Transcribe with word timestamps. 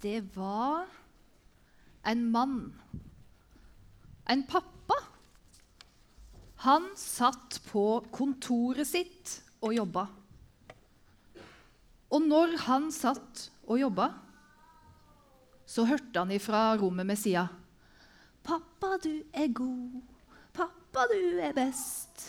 det 0.00 0.20
var 0.34 0.86
en 2.02 2.30
mann, 2.30 2.72
en 4.28 4.42
pappa. 4.48 4.96
Han 6.64 6.90
satt 6.96 7.60
på 7.70 7.84
kontoret 8.12 8.88
sitt 8.88 9.36
og 9.60 9.74
jobba. 9.76 10.06
Og 12.10 12.24
når 12.26 12.56
han 12.66 12.90
satt 12.92 13.46
og 13.68 13.80
jobba, 13.80 14.10
så 15.70 15.86
hørte 15.86 16.18
han 16.18 16.32
ifra 16.34 16.74
rommet 16.80 17.06
med 17.06 17.18
sida 17.18 17.46
Pappa, 18.42 18.96
du 19.04 19.22
er 19.36 19.52
god. 19.54 20.00
Pappa, 20.56 21.04
du 21.12 21.38
er 21.38 21.52
best. 21.54 22.24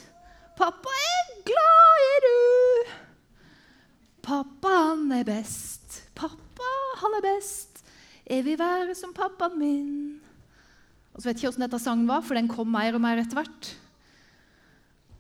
Pappa 0.58 0.92
er 0.92 1.30
glad 1.48 2.04
i 2.06 2.16
du. 2.26 2.92
Pappa, 4.22 4.74
han 4.92 5.08
er 5.16 5.24
best. 5.26 5.81
Han 7.02 7.18
er 7.18 7.26
best. 7.26 7.82
Vil 8.32 8.58
være 8.60 8.96
som 8.96 9.14
pappaen 9.16 9.58
min. 9.60 9.94
Og 11.12 11.20
så 11.20 11.28
vet 11.28 11.36
jeg 11.36 11.42
ikke 11.42 11.52
hvordan 11.52 11.66
dette 11.68 11.84
sangen 11.84 12.08
var, 12.08 12.24
for 12.24 12.38
den 12.38 12.50
kom 12.52 12.70
mer 12.72 12.96
og 12.96 13.04
mer 13.04 13.20
etter 13.20 13.42
hvert. 13.42 13.72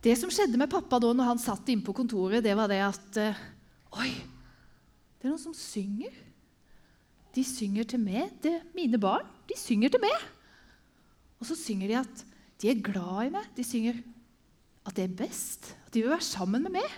Det 0.01 0.15
som 0.17 0.31
skjedde 0.33 0.57
med 0.57 0.71
pappa 0.71 0.97
da 1.01 1.11
når 1.13 1.33
han 1.33 1.41
satt 1.41 1.67
inne 1.70 1.85
på 1.85 1.93
kontoret, 1.93 2.41
det 2.45 2.55
var 2.57 2.71
det 2.71 2.79
at 2.81 3.20
uh, 3.21 3.41
Oi, 4.01 4.09
det 5.20 5.27
er 5.27 5.33
noen 5.33 5.41
som 5.41 5.55
synger. 5.57 6.13
De 7.35 7.43
synger 7.45 7.89
til 7.91 7.99
meg. 8.01 8.31
Det 8.43 8.53
mine 8.75 8.99
barn. 9.01 9.27
De 9.49 9.57
synger 9.59 9.91
til 9.91 10.01
meg. 10.03 10.15
Og 11.41 11.49
så 11.49 11.57
synger 11.59 11.91
de 11.91 11.99
at 11.99 12.23
de 12.63 12.71
er 12.71 12.81
glad 12.84 13.27
i 13.27 13.34
meg. 13.35 13.51
De 13.57 13.65
synger 13.67 13.99
at 14.87 14.95
det 14.98 15.05
er 15.05 15.20
best. 15.25 15.73
At 15.85 15.93
de 15.93 16.05
vil 16.05 16.13
være 16.13 16.25
sammen 16.25 16.63
med 16.65 16.77
meg. 16.79 16.98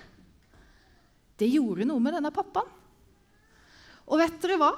Det 1.41 1.49
gjorde 1.49 1.89
noe 1.89 2.01
med 2.03 2.15
denne 2.15 2.31
pappaen. 2.33 2.69
Og 4.07 4.19
vet 4.19 4.39
dere 4.43 4.59
hva? 4.61 4.71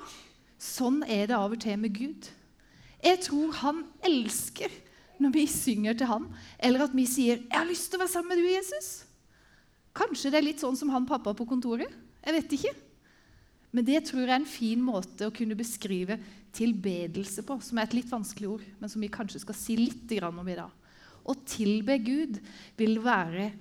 Sånn 0.61 1.01
er 1.03 1.29
det 1.29 1.37
av 1.37 1.53
og 1.53 1.61
til 1.61 1.79
med 1.81 1.95
Gud. 1.95 2.29
Jeg 3.05 3.21
tror 3.25 3.53
han 3.61 3.83
elsker 4.05 4.71
når 5.21 5.31
vi 5.35 5.45
synger 5.47 5.97
til 5.97 6.09
han, 6.09 6.25
eller 6.59 6.85
at 6.85 6.95
vi 6.95 7.05
sier 7.07 7.37
'Jeg 7.37 7.57
har 7.57 7.67
lyst 7.67 7.89
til 7.89 7.99
å 7.99 8.03
være 8.03 8.11
sammen 8.11 8.35
med 8.35 8.43
du, 8.43 8.49
Jesus'. 8.49 9.05
Kanskje 9.95 10.31
det 10.31 10.37
er 10.37 10.49
litt 10.49 10.59
sånn 10.59 10.75
som 10.75 10.89
han 10.89 11.05
pappa 11.05 11.33
på 11.33 11.47
kontoret. 11.47 11.91
Jeg 12.25 12.33
vet 12.33 12.51
ikke. 12.57 12.73
Men 13.71 13.85
det 13.85 14.05
tror 14.05 14.21
jeg 14.21 14.29
er 14.29 14.41
en 14.41 14.45
fin 14.45 14.81
måte 14.81 15.27
å 15.27 15.33
kunne 15.35 15.55
beskrive 15.55 16.19
tilbedelse 16.55 17.43
på, 17.43 17.59
som 17.61 17.77
er 17.77 17.83
et 17.83 17.93
litt 17.93 18.11
vanskelig 18.11 18.47
ord, 18.47 18.63
men 18.79 18.89
som 18.89 19.01
vi 19.01 19.11
kanskje 19.11 19.41
skal 19.43 19.55
si 19.55 19.75
litt 19.75 20.11
om 20.23 20.47
i 20.47 20.55
dag. 20.55 20.71
Å 21.25 21.33
tilbe 21.45 21.97
Gud 21.99 22.39
vil, 22.77 22.99
være, 23.03 23.51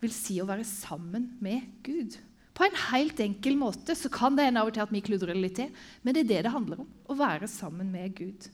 vil 0.00 0.12
si 0.12 0.40
å 0.42 0.48
være 0.48 0.64
sammen 0.64 1.36
med 1.40 1.62
Gud. 1.82 2.16
På 2.54 2.66
en 2.66 2.76
helt 2.92 3.18
enkel 3.20 3.56
måte 3.58 3.96
så 3.98 4.10
kan 4.12 4.36
det 4.38 4.46
hende 4.46 4.62
av 4.62 4.70
og 4.70 4.76
til 4.76 4.84
at 4.84 4.92
vi 4.94 5.02
kludrer 5.02 5.34
litt 5.34 5.56
til, 5.58 5.72
men 6.02 6.14
det 6.14 6.22
er 6.24 6.30
det 6.30 6.42
det 6.46 6.54
handler 6.54 6.84
om. 6.84 6.90
Å 7.10 7.18
være 7.18 7.50
sammen 7.50 7.90
med 7.90 8.14
Gud. 8.18 8.46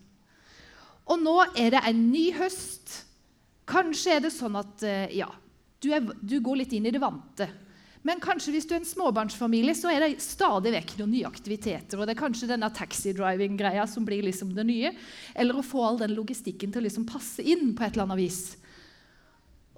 Og 1.10 1.20
nå 1.20 1.36
er 1.58 1.74
det 1.74 1.82
en 1.84 2.04
ny 2.08 2.30
høst. 2.38 3.02
Kanskje 3.68 4.16
er 4.16 4.22
det 4.24 4.32
sånn 4.32 4.56
at 4.58 4.84
eh, 4.86 5.18
ja, 5.18 5.28
du, 5.82 5.90
er, 5.92 6.06
du 6.20 6.38
går 6.40 6.62
litt 6.62 6.72
inn 6.76 6.88
i 6.88 6.94
det 6.94 7.02
vante. 7.02 7.48
Men 8.06 8.22
kanskje 8.22 8.54
hvis 8.54 8.64
du 8.64 8.72
er 8.72 8.80
en 8.80 8.88
småbarnsfamilie, 8.88 9.74
så 9.76 9.90
er 9.92 10.00
det 10.00 10.24
stadig 10.24 10.72
vekk 10.72 10.94
noen 10.96 11.12
nye 11.12 11.28
aktiviteter. 11.28 11.98
og 11.98 12.08
Det 12.08 12.14
er 12.14 12.22
kanskje 12.22 12.48
denne 12.48 12.70
taxidriving-greia 12.72 13.84
som 13.90 14.06
blir 14.08 14.24
liksom 14.24 14.54
det 14.56 14.64
nye. 14.70 14.94
Eller 15.36 15.58
å 15.58 15.66
få 15.66 15.84
all 15.84 16.00
den 16.00 16.16
logistikken 16.16 16.72
til 16.72 16.80
å 16.80 16.86
liksom 16.86 17.04
passe 17.10 17.44
inn 17.44 17.74
på 17.76 17.84
et 17.84 17.92
eller 17.92 18.08
annet 18.08 18.22
vis. 18.22 18.40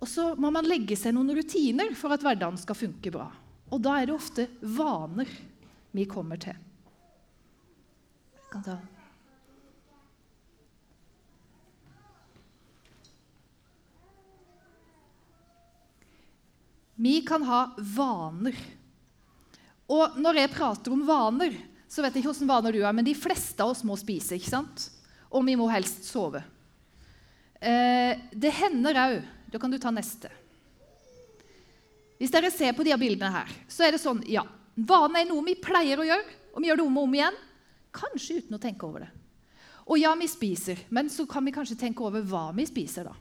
Og 0.02 0.10
så 0.10 0.32
må 0.38 0.52
man 0.54 0.66
legge 0.70 0.98
seg 0.98 1.16
noen 1.16 1.34
rutiner 1.34 1.90
for 1.98 2.14
at 2.14 2.22
hverdagen 2.22 2.60
skal 2.60 2.78
funke 2.78 3.10
bra. 3.14 3.26
Og 3.72 3.80
da 3.80 3.96
er 3.98 4.08
det 4.08 4.16
ofte 4.16 4.48
vaner 4.60 5.28
vi 5.96 6.04
kommer 6.08 6.40
til. 6.40 6.56
Kan 8.52 8.64
ta 8.66 8.76
Vi 17.02 17.20
kan 17.26 17.42
ha 17.42 17.72
vaner. 17.76 18.54
Og 19.90 20.18
når 20.22 20.36
jeg 20.38 20.50
prater 20.52 20.92
om 20.94 21.00
vaner, 21.08 21.56
så 21.90 22.04
vet 22.04 22.14
jeg 22.14 22.22
ikke 22.22 22.30
hvilke 22.30 22.46
vaner 22.46 22.76
du 22.76 22.78
har, 22.84 22.94
men 22.94 23.08
de 23.08 23.14
fleste 23.16 23.64
av 23.64 23.72
oss 23.72 23.82
må 23.82 23.96
spise. 23.98 24.36
ikke 24.36 24.52
sant? 24.52 24.84
Og 25.32 25.42
vi 25.48 25.56
må 25.58 25.66
helst 25.72 26.06
sove. 26.06 26.44
Eh, 27.58 28.20
det 28.32 28.54
hender 28.58 28.98
òg 28.98 29.16
Da 29.52 29.58
kan 29.60 29.70
du 29.70 29.76
ta 29.78 29.90
neste. 29.92 30.30
Hvis 32.22 32.30
dere 32.30 32.52
ser 32.54 32.76
på 32.78 32.86
de 32.86 32.94
bildene 33.00 33.32
her, 33.34 33.50
så 33.66 33.88
er 33.88 33.96
det 33.96 34.02
sånn 34.02 34.22
ja, 34.30 34.46
Vane 34.78 35.20
er 35.20 35.26
noe 35.28 35.42
vi 35.44 35.58
pleier 35.60 36.00
å 36.00 36.06
gjøre, 36.06 36.38
og 36.54 36.62
vi 36.62 36.70
gjør 36.70 36.78
det 36.78 36.84
om 36.86 37.00
og 37.00 37.08
om 37.08 37.16
igjen. 37.18 37.34
Kanskje 37.92 38.38
uten 38.40 38.56
å 38.56 38.60
tenke 38.62 38.86
over 38.86 39.04
det. 39.04 39.10
Og 39.90 39.98
ja, 39.98 40.14
vi 40.16 40.30
spiser, 40.30 40.86
men 40.94 41.10
så 41.12 41.26
kan 41.28 41.44
vi 41.44 41.52
kanskje 41.52 41.76
tenke 41.80 42.06
over 42.06 42.22
hva 42.24 42.46
vi 42.56 42.64
spiser. 42.70 43.10
da. 43.10 43.16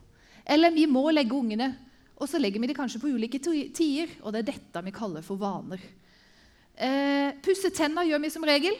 Eller 0.46 0.72
vi 0.72 0.86
må 0.88 1.02
legge 1.10 1.36
ungene 1.36 1.74
og 2.22 2.28
så 2.30 2.38
legger 2.38 2.62
vi 2.62 2.70
det 2.70 2.78
kanskje 2.78 3.00
på 3.02 3.10
ulike 3.10 3.40
tider, 3.42 4.10
og 4.22 4.30
det 4.30 4.42
er 4.42 4.50
dette 4.52 4.82
vi 4.86 4.94
kaller 4.94 5.24
for 5.26 5.40
vaner. 5.40 5.80
Eh, 6.78 7.34
pusse 7.42 7.72
tenner 7.74 8.06
gjør 8.06 8.22
vi 8.22 8.30
som 8.30 8.46
regel. 8.46 8.76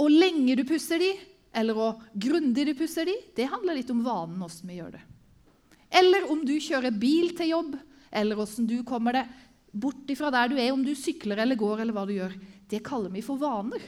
Og 0.00 0.12
lenge 0.12 0.58
du 0.58 0.66
pusser 0.68 1.00
de, 1.00 1.08
eller 1.56 1.76
hvor 1.76 2.02
grundig 2.12 2.66
du 2.68 2.74
pusser 2.76 3.08
de, 3.08 3.16
det 3.36 3.48
handler 3.48 3.78
litt 3.78 3.92
om 3.92 4.02
vanen, 4.04 4.36
hvordan 4.40 4.68
vi 4.68 4.76
gjør 4.76 4.92
det. 4.98 5.00
Eller 6.00 6.28
om 6.30 6.44
du 6.46 6.52
kjører 6.60 7.00
bil 7.00 7.32
til 7.38 7.54
jobb, 7.54 7.78
eller 8.10 8.38
hvordan 8.38 8.66
du 8.68 8.80
kommer 8.86 9.16
deg 9.20 9.38
bort 9.70 10.10
ifra 10.10 10.32
der 10.34 10.50
du 10.50 10.58
er, 10.58 10.72
om 10.74 10.82
du 10.84 10.92
sykler 10.98 11.42
eller 11.44 11.58
går, 11.58 11.82
eller 11.82 11.94
hva 11.94 12.04
du 12.08 12.14
gjør. 12.16 12.34
Det 12.70 12.82
kaller 12.86 13.12
vi 13.14 13.22
for 13.22 13.38
vaner. 13.38 13.82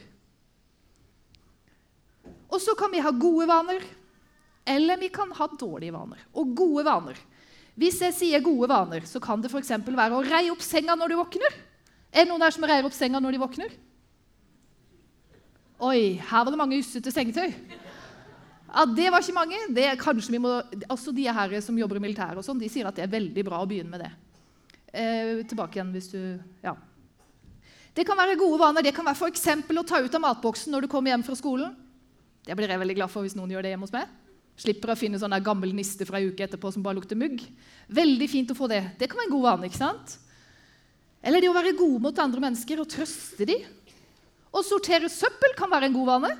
Og 2.53 2.61
så 2.61 2.75
kan 2.79 2.91
vi 2.93 3.01
ha 3.03 3.11
gode 3.11 3.47
vaner, 3.49 3.83
eller 4.63 4.99
vi 5.01 5.09
kan 5.11 5.31
ha 5.35 5.47
dårlige 5.59 5.95
vaner. 5.95 6.21
Og 6.39 6.55
gode 6.55 6.85
vaner 6.87 7.19
hvis 7.79 7.97
jeg 8.03 8.13
sier 8.13 8.43
gode 8.45 8.67
vaner, 8.69 9.05
så 9.09 9.17
kan 9.21 9.41
det 9.41 9.49
f.eks. 9.49 9.71
være 9.81 10.13
å 10.13 10.25
reie 10.25 10.51
opp 10.53 10.61
senga 10.61 10.93
når 10.97 11.09
du 11.09 11.17
våkner. 11.17 11.55
Er 12.13 12.25
det 12.25 12.29
noen 12.29 12.43
der 12.43 12.53
som 12.53 12.65
reier 12.69 12.85
opp 12.85 12.93
senga 12.93 13.21
når 13.23 13.33
de 13.33 13.41
våkner? 13.41 13.71
Oi, 15.81 16.13
her 16.21 16.43
var 16.45 16.53
det 16.53 16.59
mange 16.59 16.77
ussete 16.77 17.11
sengetøy. 17.11 17.49
Ja, 18.73 18.85
Det 18.85 19.09
var 19.11 19.21
ikke 19.21 19.37
mange. 19.37 19.59
Det 19.69 19.99
kanskje 20.01 20.31
vi 20.33 20.41
må, 20.41 20.61
altså 20.89 21.13
De 21.13 21.27
her 21.29 21.59
som 21.61 21.77
jobber 21.77 21.97
i 21.97 21.99
militæret, 22.07 22.37
og 22.37 22.45
sånn, 22.45 22.59
de 22.59 22.69
sier 22.69 22.87
at 22.89 22.95
det 22.95 23.05
er 23.05 23.13
veldig 23.13 23.45
bra 23.45 23.61
å 23.61 23.67
begynne 23.69 23.93
med 23.93 24.01
det. 24.01 24.11
Eh, 24.93 25.43
tilbake 25.49 25.77
igjen 25.77 25.93
hvis 25.93 26.11
du 26.11 26.39
Ja. 26.63 26.75
Det 27.93 28.07
kan 28.07 28.17
være 28.17 28.37
gode 28.37 28.57
vaner. 28.57 28.81
Det 28.81 28.95
kan 28.95 29.05
være 29.05 29.21
f.eks. 29.21 29.45
å 29.69 29.85
ta 29.85 30.01
ut 30.01 30.15
av 30.15 30.21
matboksen 30.21 30.73
når 30.73 30.81
du 30.81 30.87
kommer 30.87 31.11
hjem 31.11 31.23
fra 31.23 31.35
skolen. 31.35 31.75
Det 32.43 32.55
blir 32.57 32.67
jeg 32.67 32.79
veldig 32.79 32.95
glad 32.95 33.11
for 33.11 33.21
hvis 33.21 33.35
noen 33.37 33.51
gjør 33.53 33.61
det 33.61 33.69
hjemme 33.69 33.85
hos 33.85 33.93
meg. 33.93 34.07
Slipper 34.57 34.93
å 34.93 34.97
finne 34.97 35.19
sånn 35.21 35.35
gammel 35.43 35.73
niste 35.73 36.05
fra 36.05 36.17
en 36.17 36.31
uke 36.33 36.43
etterpå 36.45 36.71
som 36.73 36.81
bare 36.81 36.97
lukter 36.97 37.15
mugg. 37.17 37.39
Veldig 37.89 38.29
fint 38.29 38.49
å 38.49 38.57
få 38.57 38.67
det. 38.67 38.81
Det 38.97 39.07
kan 39.09 39.21
være 39.21 39.29
en 39.29 39.35
god 39.35 39.45
vane. 39.45 39.69
ikke 39.69 39.77
sant? 39.77 40.17
Eller 41.23 41.41
det 41.41 41.49
å 41.49 41.55
være 41.55 41.77
god 41.77 42.01
mot 42.01 42.19
andre 42.19 42.41
mennesker 42.41 42.81
og 42.81 42.89
trøste 42.89 43.45
dem. 43.45 43.61
Å 44.53 44.65
sortere 44.65 45.09
søppel 45.09 45.53
kan 45.57 45.69
være 45.69 45.85
en 45.89 45.93
god 45.93 46.09
vane. 46.09 46.33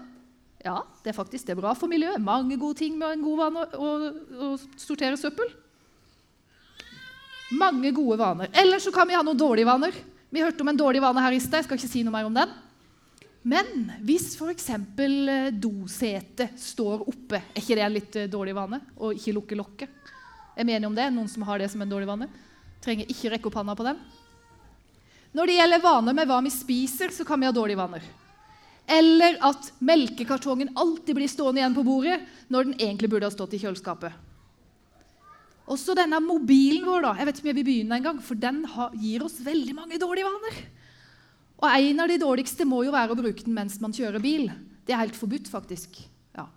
Ja, 0.63 0.77
det 1.03 1.11
er 1.11 1.17
faktisk 1.17 1.47
det 1.47 1.57
er 1.57 1.59
bra 1.59 1.73
for 1.75 1.91
miljøet. 1.91 2.21
Mange 2.23 2.55
gode 2.59 2.79
ting 2.79 2.95
med 2.99 3.17
en 3.17 3.23
god 3.25 3.39
vane 3.41 3.63
å, 3.75 3.87
å, 3.91 4.47
å 4.47 4.79
sortere 4.79 5.19
søppel. 5.19 5.51
Mange 7.59 7.91
gode 7.93 8.17
vaner. 8.21 8.51
Eller 8.55 8.79
så 8.81 8.93
kan 8.95 9.09
vi 9.09 9.17
ha 9.17 9.23
noen 9.25 9.39
dårlige 9.39 9.67
vaner. 9.67 9.97
Vi 10.33 10.41
hørte 10.41 10.63
om 10.63 10.71
en 10.71 10.79
dårlig 10.79 11.03
vane 11.03 11.21
her 11.21 11.35
i 11.35 11.41
sted. 11.43 11.59
Jeg 11.59 11.67
skal 11.67 11.81
ikke 11.81 11.91
si 11.91 12.05
noe 12.05 12.15
mer 12.15 12.29
om 12.29 12.37
den. 12.37 12.55
Men 13.43 13.91
hvis 14.07 14.31
f.eks. 14.39 14.69
Eh, 14.71 15.51
dosetet 15.51 16.55
står 16.63 17.03
oppe, 17.11 17.41
er 17.43 17.59
ikke 17.59 17.75
det 17.75 17.83
en 17.83 17.95
litt 17.97 18.17
eh, 18.21 18.31
dårlig 18.31 18.55
vane? 18.55 18.79
Å 18.95 19.11
ikke 19.13 19.35
lukke 19.35 19.59
lokket? 19.59 20.11
Er 20.55 20.63
vi 20.63 20.77
enige 20.77 20.87
om 20.87 20.95
det? 20.95 21.09
Noen 21.11 21.27
som 21.27 21.43
har 21.45 21.59
det 21.59 21.67
som 21.73 21.83
en 21.83 21.91
dårlig 21.91 22.07
vane? 22.07 22.29
Trenger 22.83 23.11
ikke 23.11 23.35
rekke 23.35 23.51
opp 23.51 23.59
handa 23.59 23.75
på 23.75 23.85
den. 23.89 23.99
Når 25.35 25.49
det 25.49 25.59
gjelder 25.59 25.83
vaner 25.83 26.15
med 26.15 26.29
hva 26.29 26.39
vi 26.45 26.55
spiser, 26.55 27.11
så 27.11 27.27
kan 27.27 27.41
vi 27.41 27.49
ha 27.49 27.53
dårlige 27.55 27.81
vaner. 27.81 28.05
Eller 28.89 29.37
at 29.45 29.71
melkekartongen 29.79 30.73
alltid 30.75 31.15
blir 31.15 31.31
stående 31.31 31.61
igjen 31.61 31.75
på 31.75 31.85
bordet 31.87 32.19
når 32.51 32.69
den 32.69 32.79
egentlig 32.79 33.09
burde 33.13 33.29
ha 33.29 33.33
stått 33.33 33.55
i 33.55 33.61
kjøleskapet. 33.61 34.11
Også 35.71 35.95
denne 35.95 36.19
mobilen 36.19 36.83
vår, 36.83 37.05
da, 37.05 37.11
jeg 37.15 37.27
vet 37.27 37.37
ikke 37.37 37.45
om 37.45 37.51
jeg 37.53 37.57
vil 37.61 37.67
begynne 37.69 37.97
en 37.97 38.07
gang, 38.09 38.17
for 38.19 38.39
den 38.39 38.63
gir 38.99 39.23
oss 39.23 39.37
veldig 39.43 39.75
mange 39.77 39.99
dårlige 40.01 40.27
vaner. 40.27 40.57
Og 41.63 41.69
en 41.69 42.03
av 42.03 42.11
de 42.11 42.17
dårligste 42.19 42.67
må 42.67 42.81
jo 42.83 42.91
være 42.91 43.15
å 43.15 43.19
bruke 43.19 43.45
den 43.45 43.55
mens 43.55 43.79
man 43.79 43.95
kjører 43.95 44.19
bil. 44.23 44.49
Det 44.83 44.91
er 44.91 44.99
helt 45.05 45.15
forbudt, 45.15 45.47
faktisk. 45.47 46.01
Ja. 46.35 46.49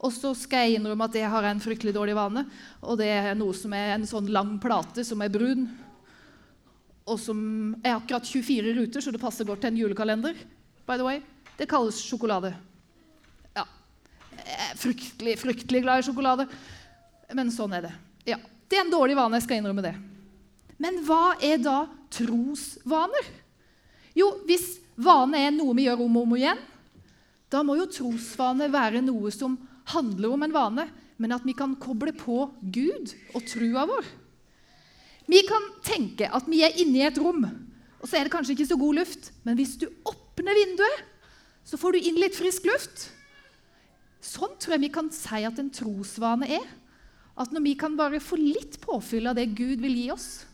Og 0.00 0.14
så 0.16 0.32
skal 0.38 0.64
jeg 0.64 0.78
innrømme 0.78 1.10
at 1.10 1.18
jeg 1.20 1.28
har 1.28 1.44
en 1.44 1.60
fryktelig 1.60 1.92
dårlig 1.92 2.16
vane. 2.16 2.46
Og 2.80 2.96
det 3.02 3.10
er 3.12 3.36
noe 3.36 3.52
som 3.56 3.74
er 3.76 3.92
en 3.98 4.08
sånn 4.08 4.32
lang 4.32 4.56
plate 4.62 5.04
som 5.04 5.20
er 5.20 5.34
brun, 5.34 5.68
og 7.08 7.20
som 7.20 7.38
er 7.80 7.94
akkurat 7.96 8.24
24 8.24 8.72
ruter, 8.76 9.04
så 9.04 9.12
det 9.12 9.20
passer 9.20 9.46
godt 9.48 9.62
til 9.64 9.72
en 9.72 9.82
julekalender. 9.82 10.40
By 10.88 10.96
the 10.96 11.04
way. 11.04 11.20
Det 11.58 11.68
kalles 11.68 11.98
sjokolade. 12.00 12.54
Ja. 13.52 13.66
Jeg 14.38 14.56
er 14.56 14.78
fryktelig, 14.80 15.34
fryktelig 15.42 15.82
glad 15.84 16.00
i 16.00 16.06
sjokolade. 16.06 16.48
Men 17.36 17.52
sånn 17.52 17.74
er 17.76 17.90
det. 17.90 17.92
Ja. 18.32 18.38
Det 18.68 18.76
er 18.76 18.86
en 18.86 18.92
dårlig 18.92 19.16
vane, 19.16 19.36
jeg 19.36 19.46
skal 19.46 19.60
innrømme 19.60 19.84
det. 19.84 19.94
Men 20.80 21.00
hva 21.04 21.36
er 21.44 21.60
da 21.60 21.82
trosvaner? 22.12 23.28
Jo, 24.16 24.30
hvis 24.48 24.78
vane 24.96 25.40
er 25.46 25.54
noe 25.54 25.76
vi 25.76 25.86
gjør 25.86 26.04
om 26.04 26.18
og 26.20 26.28
om 26.28 26.36
igjen, 26.40 26.66
Da 27.48 27.62
må 27.64 27.78
jo 27.78 27.86
trosvane 27.88 28.66
være 28.68 29.00
noe 29.00 29.30
som 29.32 29.54
handler 29.88 30.34
om 30.34 30.42
en 30.44 30.52
vane, 30.52 30.84
men 31.16 31.32
at 31.32 31.46
vi 31.48 31.54
kan 31.56 31.72
koble 31.80 32.12
på 32.12 32.42
Gud 32.60 33.14
og 33.32 33.46
trua 33.48 33.86
vår. 33.88 34.04
Vi 35.32 35.40
kan 35.48 35.64
tenke 35.80 36.28
at 36.28 36.44
vi 36.44 36.60
er 36.64 36.76
inne 36.76 37.00
i 37.00 37.06
et 37.08 37.16
rom, 37.16 37.46
og 37.98 38.04
så 38.04 38.18
er 38.18 38.28
det 38.28 38.34
kanskje 38.34 38.52
ikke 38.52 38.68
så 38.68 38.76
god 38.76 39.00
luft. 39.00 39.30
Men 39.48 39.56
hvis 39.56 39.78
du 39.80 39.88
åpner 40.38 40.54
vinduet, 40.54 41.06
så 41.64 41.76
får 41.76 41.92
du 41.92 41.98
inn 42.08 42.18
litt 42.20 42.36
frisk 42.36 42.66
luft. 42.68 43.08
Sånn 44.22 44.54
tror 44.58 44.76
jeg 44.76 44.86
vi 44.86 44.92
kan 44.94 45.10
si 45.14 45.42
at 45.44 45.58
en 45.58 45.70
trosvane 45.70 46.48
er. 46.58 46.66
At 47.38 47.52
når 47.54 47.62
vi 47.66 47.74
kan 47.78 47.96
bare 47.98 48.20
få 48.22 48.38
litt 48.38 48.80
påfyll 48.82 49.28
av 49.30 49.36
det 49.38 49.50
Gud 49.58 49.82
vil 49.82 49.94
gi 49.94 50.08
oss, 50.10 50.46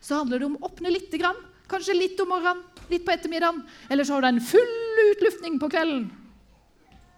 så 0.00 0.20
handler 0.20 0.40
det 0.40 0.48
om 0.48 0.56
å 0.58 0.68
åpne 0.68 0.92
lite 0.92 1.20
grann. 1.20 1.38
Kanskje 1.68 1.96
litt 1.96 2.20
om 2.20 2.30
morgenen, 2.32 2.62
litt 2.90 3.04
på 3.06 3.12
ettermiddagen. 3.12 3.62
Eller 3.88 4.04
så 4.04 4.16
har 4.16 4.24
du 4.24 4.30
en 4.30 4.44
full 4.44 5.02
utluftning 5.12 5.58
på 5.60 5.70
kvelden. 5.72 6.06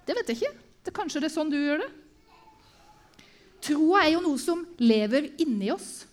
Det 0.05 0.17
vet 0.19 0.33
jeg 0.33 0.41
ikke. 0.41 0.65
Det 0.85 0.93
er 0.93 0.99
kanskje 0.99 1.23
det 1.23 1.31
er 1.31 1.37
sånn 1.37 1.53
du 1.53 1.59
gjør 1.59 1.85
det. 1.85 1.93
Troa 3.65 4.03
er 4.05 4.13
jo 4.13 4.25
noe 4.27 4.41
som 4.41 4.67
lever 4.83 5.31
inni 5.41 5.71
oss. 5.73 6.05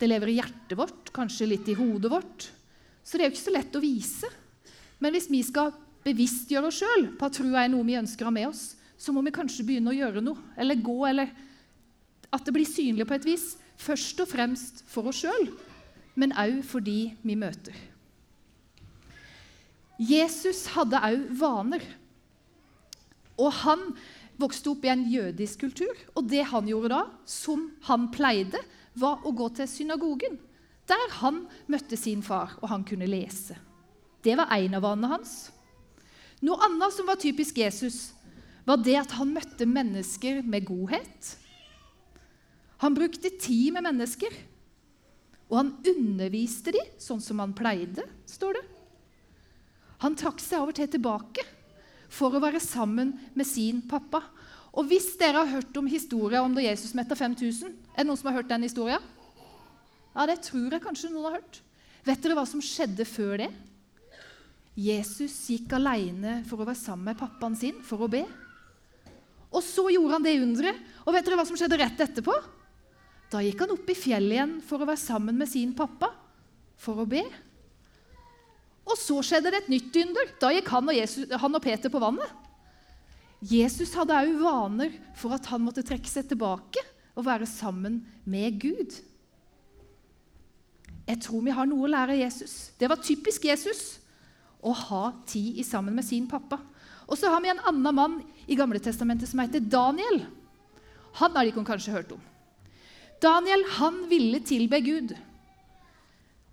Det 0.00 0.08
lever 0.08 0.32
i 0.32 0.38
hjertet 0.40 0.78
vårt, 0.78 1.12
kanskje 1.14 1.52
litt 1.52 1.68
i 1.70 1.76
hodet 1.78 2.10
vårt. 2.10 2.48
Så 3.04 3.16
det 3.16 3.26
er 3.26 3.30
jo 3.30 3.36
ikke 3.36 3.44
så 3.44 3.54
lett 3.54 3.76
å 3.78 3.84
vise. 3.84 4.30
Men 5.00 5.16
hvis 5.16 5.30
vi 5.32 5.40
skal 5.46 5.72
bevisstgjøre 6.04 6.70
oss 6.70 6.80
sjøl 6.80 7.08
på 7.18 7.28
at 7.28 7.36
troa 7.36 7.64
er 7.64 7.72
noe 7.72 7.86
vi 7.88 7.98
ønsker 7.98 8.26
å 8.26 8.30
ha 8.30 8.36
med 8.36 8.50
oss, 8.50 8.74
så 9.00 9.14
må 9.16 9.22
vi 9.24 9.32
kanskje 9.32 9.64
begynne 9.64 9.92
å 9.92 9.96
gjøre 9.96 10.22
noe, 10.24 10.40
eller 10.60 10.80
gå, 10.84 10.96
eller 11.08 11.30
at 12.30 12.44
det 12.44 12.54
blir 12.54 12.68
synlig 12.68 13.06
på 13.08 13.16
et 13.16 13.26
vis. 13.26 13.54
Først 13.80 14.20
og 14.20 14.28
fremst 14.28 14.84
for 14.92 15.08
oss 15.08 15.22
sjøl, 15.22 15.48
men 16.20 16.36
òg 16.36 16.60
fordi 16.68 17.14
vi 17.24 17.36
møter. 17.38 17.76
Jesus 20.00 20.66
hadde 20.74 21.00
òg 21.04 21.24
vaner. 21.40 21.84
Og 23.40 23.52
han 23.64 23.86
vokste 24.40 24.72
opp 24.72 24.84
i 24.84 24.92
en 24.92 25.06
jødisk 25.08 25.64
kultur. 25.64 25.96
Og 26.16 26.28
det 26.28 26.44
han 26.52 26.68
gjorde 26.68 26.92
da, 26.92 27.02
som 27.28 27.70
han 27.88 28.08
pleide, 28.12 28.60
var 29.00 29.24
å 29.24 29.32
gå 29.36 29.48
til 29.56 29.68
synagogen, 29.70 30.38
der 30.88 31.12
han 31.20 31.44
møtte 31.70 31.96
sin 31.96 32.24
far, 32.26 32.56
og 32.60 32.72
han 32.72 32.84
kunne 32.84 33.08
lese. 33.08 33.56
Det 34.24 34.36
var 34.36 34.52
en 34.52 34.76
av 34.76 34.84
vanene 34.84 35.12
hans. 35.14 35.34
Noe 36.44 36.60
annet 36.64 36.94
som 36.96 37.08
var 37.08 37.20
typisk 37.20 37.58
Jesus, 37.60 38.12
var 38.64 38.80
det 38.80 38.96
at 39.00 39.14
han 39.16 39.32
møtte 39.32 39.68
mennesker 39.68 40.42
med 40.46 40.66
godhet. 40.68 41.34
Han 42.80 42.96
brukte 42.96 43.32
tid 43.40 43.74
med 43.76 43.84
mennesker, 43.84 44.32
og 45.50 45.56
han 45.58 45.72
underviste 45.92 46.72
dem 46.76 46.92
sånn 47.00 47.20
som 47.24 47.40
han 47.42 47.56
pleide, 47.56 48.06
står 48.28 48.60
det. 48.60 48.66
Han 50.00 50.16
trakk 50.16 50.40
seg 50.40 50.64
og 50.64 50.76
til 50.76 50.88
tilbake 50.88 51.44
for 52.10 52.32
å 52.32 52.42
være 52.42 52.60
sammen 52.62 53.12
med 53.36 53.48
sin 53.48 53.82
pappa. 53.88 54.22
Og 54.70 54.86
hvis 54.88 55.12
dere 55.20 55.42
har 55.42 55.58
hørt 55.58 55.76
om 55.76 55.88
historien 55.90 56.46
om 56.46 56.54
da 56.54 56.62
Jesus 56.62 56.94
metta 56.96 57.16
5000 57.18 57.72
Er 57.72 58.04
det 58.04 58.06
noen 58.06 58.18
som 58.20 58.30
har 58.30 58.38
hørt 58.38 58.48
den 58.52 58.64
historien? 58.64 59.02
Ja, 60.14 60.26
det 60.30 60.40
tror 60.46 60.72
jeg 60.72 60.82
kanskje 60.82 61.10
noen 61.10 61.26
har 61.28 61.40
hørt. 61.40 61.60
Vet 62.06 62.22
dere 62.22 62.38
hva 62.38 62.46
som 62.48 62.62
skjedde 62.64 63.04
før 63.06 63.42
det? 63.42 63.50
Jesus 64.80 65.34
gikk 65.50 65.74
alene 65.76 66.40
for 66.48 66.60
å 66.60 66.66
være 66.68 66.78
sammen 66.78 67.10
med 67.10 67.18
pappaen 67.20 67.56
sin 67.58 67.82
for 67.84 68.06
å 68.06 68.08
be. 68.10 68.22
Og 69.50 69.62
så 69.66 69.88
gjorde 69.92 70.16
han 70.16 70.24
det 70.24 70.38
underet. 70.40 70.80
Og 71.04 71.14
vet 71.14 71.26
dere 71.26 71.40
hva 71.40 71.46
som 71.48 71.58
skjedde 71.58 71.80
rett 71.80 72.00
etterpå? 72.00 72.34
Da 73.30 73.42
gikk 73.44 73.64
han 73.64 73.74
opp 73.74 73.90
i 73.90 73.98
fjellet 73.98 74.36
igjen 74.36 74.56
for 74.66 74.80
å 74.80 74.88
være 74.88 75.02
sammen 75.02 75.36
med 75.38 75.50
sin 75.50 75.74
pappa 75.76 76.10
for 76.80 77.02
å 77.02 77.08
be. 77.08 77.22
Og 78.88 78.96
så 78.98 79.20
skjedde 79.26 79.52
det 79.52 79.64
et 79.64 79.72
nytt 79.74 80.00
under. 80.02 80.32
Da 80.40 80.50
gikk 80.54 80.70
han 80.72 80.88
og, 80.88 80.96
Jesus, 80.96 81.28
han 81.42 81.58
og 81.58 81.62
Peter 81.62 81.92
på 81.92 82.02
vannet. 82.02 82.38
Jesus 83.40 83.94
hadde 83.96 84.16
òg 84.16 84.34
vaner 84.40 84.96
for 85.16 85.36
at 85.36 85.46
han 85.52 85.62
måtte 85.64 85.84
trekke 85.86 86.10
seg 86.10 86.26
tilbake 86.28 86.82
og 87.16 87.26
være 87.26 87.48
sammen 87.48 88.00
med 88.28 88.58
Gud. 88.60 88.96
Jeg 91.06 91.22
tror 91.24 91.42
vi 91.42 91.54
har 91.54 91.68
noe 91.68 91.86
å 91.86 91.90
lære 91.90 92.14
av 92.14 92.22
Jesus. 92.22 92.70
Det 92.78 92.88
var 92.90 93.02
typisk 93.02 93.48
Jesus 93.48 93.99
å 94.60 94.74
ha 94.76 95.04
tid 95.28 95.60
sammen 95.66 95.96
med 95.96 96.06
sin 96.06 96.26
pappa. 96.30 96.60
Og 97.10 97.18
så 97.18 97.30
har 97.32 97.42
vi 97.42 97.50
en 97.52 97.62
annen 97.66 97.96
mann 97.96 98.18
i 98.46 98.56
Gamle 98.58 98.80
Testamentet 98.82 99.30
som 99.30 99.40
heter 99.42 99.62
Daniel. 99.64 100.22
Han 101.18 101.34
har 101.34 101.48
de 101.48 101.64
kanskje 101.66 101.94
hørt 101.94 102.12
om. 102.14 102.20
Daniel 103.20 103.64
han 103.76 104.04
ville 104.08 104.40
tilbe 104.46 104.80
Gud. 104.84 105.14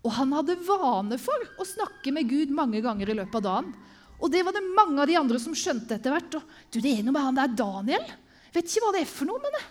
Og 0.04 0.14
han 0.18 0.34
hadde 0.36 0.58
vane 0.68 1.20
for 1.20 1.46
å 1.60 1.68
snakke 1.68 2.14
med 2.16 2.30
Gud 2.30 2.52
mange 2.56 2.82
ganger 2.84 3.12
i 3.12 3.18
løpet 3.18 3.40
av 3.40 3.46
dagen. 3.46 3.76
Og 4.18 4.32
det 4.34 4.42
var 4.46 4.56
det 4.56 4.64
mange 4.66 5.04
av 5.04 5.10
de 5.10 5.18
andre 5.20 5.40
som 5.42 5.56
skjønte 5.56 5.98
etter 5.98 6.14
hvert. 6.14 6.40
Og, 6.40 6.56
du, 6.72 6.80
det 6.82 6.96
er 6.96 7.04
noe 7.06 7.16
med 7.16 7.28
han 7.28 7.38
der 7.38 7.54
Daniel. 7.60 8.08
Vet 8.56 8.72
ikke 8.72 8.88
hva 8.88 8.96
det 8.96 9.04
er 9.04 9.12
for 9.12 9.30
noe 9.30 9.44
med 9.44 9.54
det. 9.60 9.64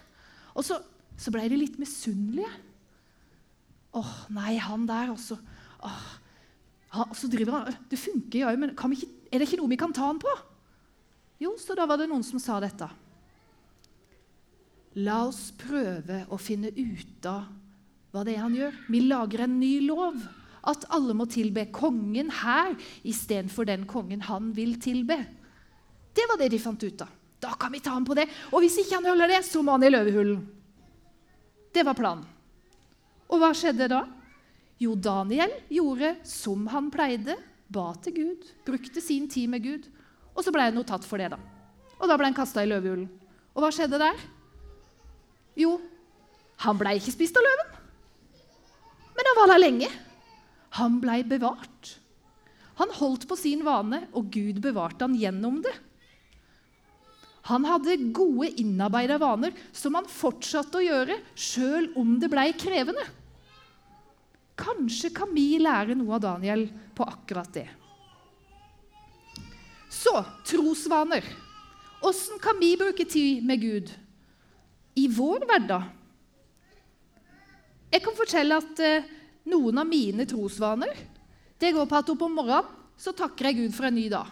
Og 0.54 0.66
så, 0.66 0.78
så 1.18 1.32
ble 1.34 1.48
de 1.50 1.58
litt 1.58 1.80
misunnelige. 1.80 2.52
Åh, 3.96 4.14
nei, 4.36 4.54
han 4.60 4.84
der 4.88 5.10
også. 5.14 5.38
Åh, 5.88 6.06
så 7.16 7.28
driver 7.30 7.58
han, 7.58 7.80
Det 7.90 7.98
funker 8.00 8.40
jo, 8.40 8.52
men 8.60 8.72
ikke, 8.74 9.08
er 9.30 9.40
det 9.40 9.48
ikke 9.48 9.60
noe 9.60 9.72
vi 9.72 9.80
kan 9.80 9.94
ta 9.94 10.06
han 10.08 10.20
på? 10.22 10.32
Jo, 11.42 11.52
så 11.60 11.76
da 11.76 11.84
var 11.88 12.00
det 12.00 12.08
noen 12.08 12.24
som 12.24 12.40
sa 12.40 12.58
dette. 12.62 12.88
La 15.04 15.20
oss 15.26 15.50
prøve 15.60 16.22
å 16.32 16.38
finne 16.40 16.70
ut 16.72 17.28
av 17.28 17.44
hva 18.14 18.22
det 18.24 18.36
er 18.36 18.44
han 18.46 18.56
gjør. 18.56 18.76
Vi 18.88 19.02
lager 19.04 19.44
en 19.44 19.58
ny 19.60 19.74
lov. 19.84 20.16
At 20.66 20.86
alle 20.90 21.14
må 21.14 21.28
tilbe 21.30 21.68
kongen 21.70 22.32
her 22.40 22.72
istedenfor 23.06 23.68
den 23.68 23.84
kongen 23.86 24.24
han 24.26 24.48
vil 24.56 24.74
tilbe. 24.82 25.20
Det 26.16 26.24
var 26.30 26.40
det 26.40 26.48
de 26.54 26.58
fant 26.58 26.82
ut 26.82 27.04
av. 27.04 27.12
Da 27.44 27.52
kan 27.60 27.70
vi 27.70 27.82
ta 27.84 27.92
ham 27.94 28.06
på 28.08 28.16
det. 28.16 28.24
Og 28.50 28.64
hvis 28.64 28.80
ikke 28.82 28.96
han 28.96 29.06
holder 29.06 29.36
det, 29.36 29.42
så 29.46 29.60
må 29.62 29.76
han 29.76 29.84
i 29.86 29.92
løvehullen. 29.92 30.40
Det 31.76 31.84
var 31.84 31.98
planen. 31.98 32.24
Og 33.28 33.42
hva 33.42 33.52
skjedde 33.54 33.90
da? 33.92 34.00
Jo, 34.82 34.94
Daniel 34.94 35.52
gjorde 35.72 36.14
som 36.26 36.66
han 36.72 36.90
pleide. 36.92 37.36
Ba 37.66 37.90
til 37.98 38.14
Gud, 38.14 38.48
brukte 38.66 39.02
sin 39.02 39.26
tid 39.28 39.50
med 39.50 39.64
Gud. 39.64 39.86
Og 40.36 40.44
så 40.44 40.52
ble 40.54 40.68
han 40.68 40.76
jo 40.78 40.84
tatt 40.86 41.06
for 41.06 41.18
det, 41.18 41.32
da. 41.32 41.38
Og 41.96 42.06
da 42.06 42.16
ble 42.18 42.28
han 42.28 42.36
kasta 42.36 42.62
i 42.62 42.68
løvehjulen. 42.68 43.08
Og 43.56 43.64
hva 43.64 43.72
skjedde 43.72 43.98
der? 43.98 44.20
Jo, 45.56 45.78
han 46.62 46.78
ble 46.78 46.92
ikke 46.98 47.14
spist 47.14 47.38
av 47.40 47.46
løven. 47.46 47.72
Men 49.16 49.30
han 49.30 49.38
var 49.40 49.52
der 49.54 49.62
lenge. 49.62 49.88
Han 50.76 51.00
blei 51.00 51.22
bevart. 51.24 51.96
Han 52.76 52.92
holdt 52.98 53.24
på 53.28 53.38
sin 53.40 53.64
vane, 53.64 54.02
og 54.12 54.28
Gud 54.32 54.60
bevarte 54.64 55.06
han 55.06 55.16
gjennom 55.16 55.62
det. 55.64 55.72
Han 57.48 57.64
hadde 57.64 58.10
gode, 58.14 58.50
innarbeida 58.60 59.16
vaner 59.22 59.54
som 59.72 59.94
han 59.96 60.08
fortsatte 60.10 60.80
å 60.80 60.84
gjøre 60.84 61.20
sjøl 61.38 61.92
om 61.96 62.16
det 62.20 62.28
blei 62.32 62.50
krevende. 62.58 63.04
Kanskje 64.56 65.10
kan 65.14 65.32
vi 65.36 65.58
lære 65.60 65.96
noe 65.98 66.16
av 66.16 66.22
Daniel 66.24 66.64
på 66.96 67.04
akkurat 67.04 67.52
det. 67.52 67.66
Så 69.92 70.14
trosvaner. 70.48 71.24
Åssen 72.04 72.40
kan 72.42 72.58
vi 72.60 72.76
bruke 72.76 73.04
tid 73.04 73.44
med 73.44 73.60
Gud 73.60 73.92
i 74.96 75.06
vår 75.12 75.44
hverdag? 75.48 75.92
Jeg 77.92 78.02
kan 78.04 78.16
fortelle 78.16 78.58
at 78.60 78.80
eh, 78.84 79.12
noen 79.48 79.78
av 79.80 79.88
mine 79.88 80.26
trosvaner 80.28 80.96
det 81.60 81.72
går 81.72 81.86
på 81.88 81.96
at 81.96 82.10
opp 82.12 82.24
om 82.26 82.34
morgenen 82.36 82.72
så 83.00 83.12
takker 83.16 83.50
jeg 83.50 83.58
Gud 83.60 83.76
for 83.76 83.88
en 83.88 83.96
ny 83.96 84.06
dag. 84.12 84.28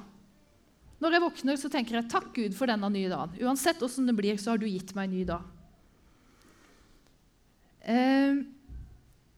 Når 1.04 1.16
jeg 1.16 1.24
våkner, 1.24 1.56
så 1.60 1.68
tenker 1.68 1.98
jeg 1.98 2.08
'takk, 2.08 2.30
Gud, 2.32 2.54
for 2.56 2.70
denne 2.70 2.88
nye 2.88 3.10
dagen'. 3.12 3.36
Uansett 3.44 3.82
åssen 3.84 4.06
det 4.08 4.16
blir, 4.16 4.38
så 4.40 4.54
har 4.54 4.58
du 4.58 4.64
gitt 4.64 4.94
meg 4.96 5.04
en 5.04 5.16
ny 5.18 5.24
dag. 5.28 5.42
Eh, 7.84 8.40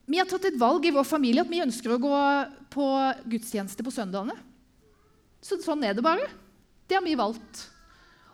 vi 0.07 0.19
har 0.21 0.29
tatt 0.31 0.45
et 0.47 0.59
valg 0.59 0.85
i 0.87 0.95
vår 0.95 1.07
familie 1.07 1.43
at 1.43 1.51
vi 1.51 1.63
ønsker 1.65 1.93
å 1.93 2.03
gå 2.03 2.19
på 2.71 2.87
gudstjeneste 3.27 3.83
på 3.83 3.95
søndagene. 3.95 4.37
Så 5.43 5.59
sånn 5.63 5.83
er 5.87 5.97
det 5.97 6.05
bare. 6.07 6.29
Det 6.87 6.95
har 6.99 7.03
vi 7.03 7.17
valgt. 7.19 7.65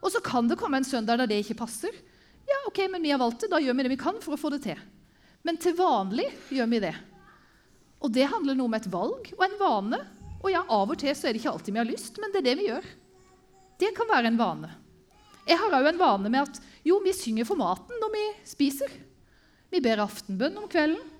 Og 0.02 0.12
så 0.12 0.20
kan 0.24 0.48
det 0.50 0.58
komme 0.60 0.80
en 0.80 0.86
søndag 0.88 1.20
der 1.20 1.30
det 1.30 1.40
ikke 1.42 1.62
passer. 1.62 1.94
Ja, 2.48 2.58
ok, 2.68 2.84
men 2.92 3.04
vi 3.04 3.12
har 3.12 3.20
valgt 3.22 3.44
det. 3.44 3.52
Da 3.52 3.60
gjør 3.62 3.76
vi 3.78 3.86
det 3.86 3.92
vi 3.94 4.00
kan 4.00 4.20
for 4.20 4.36
å 4.36 4.40
få 4.40 4.50
det 4.52 4.62
til. 4.66 4.80
Men 5.46 5.58
til 5.60 5.76
vanlig 5.78 6.28
gjør 6.52 6.68
vi 6.70 6.82
det. 6.84 6.94
Og 8.02 8.12
det 8.12 8.28
handler 8.30 8.58
noe 8.58 8.68
om 8.68 8.76
et 8.76 8.90
valg 8.92 9.30
og 9.36 9.44
en 9.46 9.56
vane. 9.60 10.02
Og 10.42 10.50
ja, 10.50 10.64
av 10.66 10.90
og 10.90 10.98
til 10.98 11.14
så 11.14 11.28
er 11.28 11.34
det 11.34 11.42
ikke 11.42 11.54
alltid 11.54 11.76
vi 11.76 11.80
har 11.80 11.88
lyst, 11.88 12.18
men 12.18 12.34
det 12.34 12.42
er 12.42 12.48
det 12.50 12.56
vi 12.58 12.68
gjør. 12.68 12.90
Det 13.78 13.92
kan 13.96 14.10
være 14.10 14.32
en 14.32 14.40
vane. 14.40 14.72
Jeg 15.46 15.58
har 15.58 15.74
òg 15.74 15.88
en 15.90 16.02
vane 16.02 16.30
med 16.30 16.44
at 16.44 16.60
jo, 16.86 16.98
vi 17.02 17.14
synger 17.14 17.46
for 17.46 17.58
maten 17.58 17.98
når 18.02 18.12
vi 18.14 18.26
spiser. 18.46 18.90
Vi 19.70 19.80
ber 19.82 20.02
aftenbønn 20.02 20.58
om 20.58 20.68
kvelden. 20.70 21.11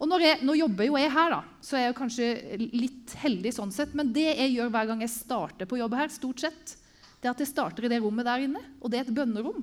Og 0.00 0.14
jeg, 0.16 0.38
Nå 0.48 0.54
jobber 0.56 0.86
jo 0.88 0.96
jeg 0.96 1.12
her, 1.12 1.34
da, 1.34 1.40
så 1.60 1.76
jeg 1.76 1.90
er 1.90 1.96
kanskje 1.96 2.28
litt 2.72 3.12
heldig 3.20 3.52
sånn 3.52 3.72
sett. 3.74 3.92
Men 3.96 4.14
det 4.14 4.30
jeg 4.30 4.54
gjør 4.54 4.72
hver 4.72 4.88
gang 4.88 5.04
jeg 5.04 5.12
starter 5.12 5.68
på 5.68 5.76
jobb 5.76 5.96
her, 5.98 6.12
stort 6.12 6.40
sett, 6.40 6.72
det 7.20 7.28
er 7.28 7.34
at 7.34 7.42
jeg 7.44 7.50
starter 7.50 7.84
i 7.84 7.90
det 7.92 8.00
rommet 8.00 8.24
der 8.24 8.46
inne. 8.46 8.62
Og 8.80 8.88
det 8.88 9.00
er 9.00 9.04
et 9.04 9.12
bønnerom. 9.12 9.60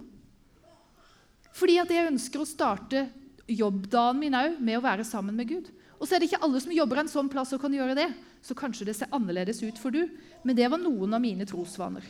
Fordi 1.58 1.80
at 1.82 1.90
jeg 1.90 2.12
ønsker 2.12 2.44
å 2.44 2.46
starte 2.50 3.08
jobbdagen 3.50 4.22
min 4.22 4.38
òg 4.38 4.62
med 4.62 4.78
å 4.78 4.86
være 4.86 5.08
sammen 5.08 5.34
med 5.34 5.50
Gud. 5.50 5.74
Og 5.98 6.06
så 6.06 6.16
er 6.16 6.22
det 6.22 6.30
ikke 6.30 6.44
alle 6.46 6.62
som 6.62 6.76
jobber 6.76 7.02
en 7.02 7.10
sånn 7.10 7.32
plass 7.34 7.56
og 7.58 7.64
kan 7.64 7.74
gjøre 7.74 7.98
det. 7.98 8.12
så 8.48 8.56
kanskje 8.56 8.86
det 8.88 8.94
ser 8.96 9.10
annerledes 9.12 9.60
ut 9.66 9.80
for 9.82 9.92
du, 9.92 10.06
men 10.46 10.56
det 10.56 10.70
var 10.70 10.80
noen 10.80 11.12
av 11.18 11.20
mine 11.20 11.44
trosvaner. 11.44 12.06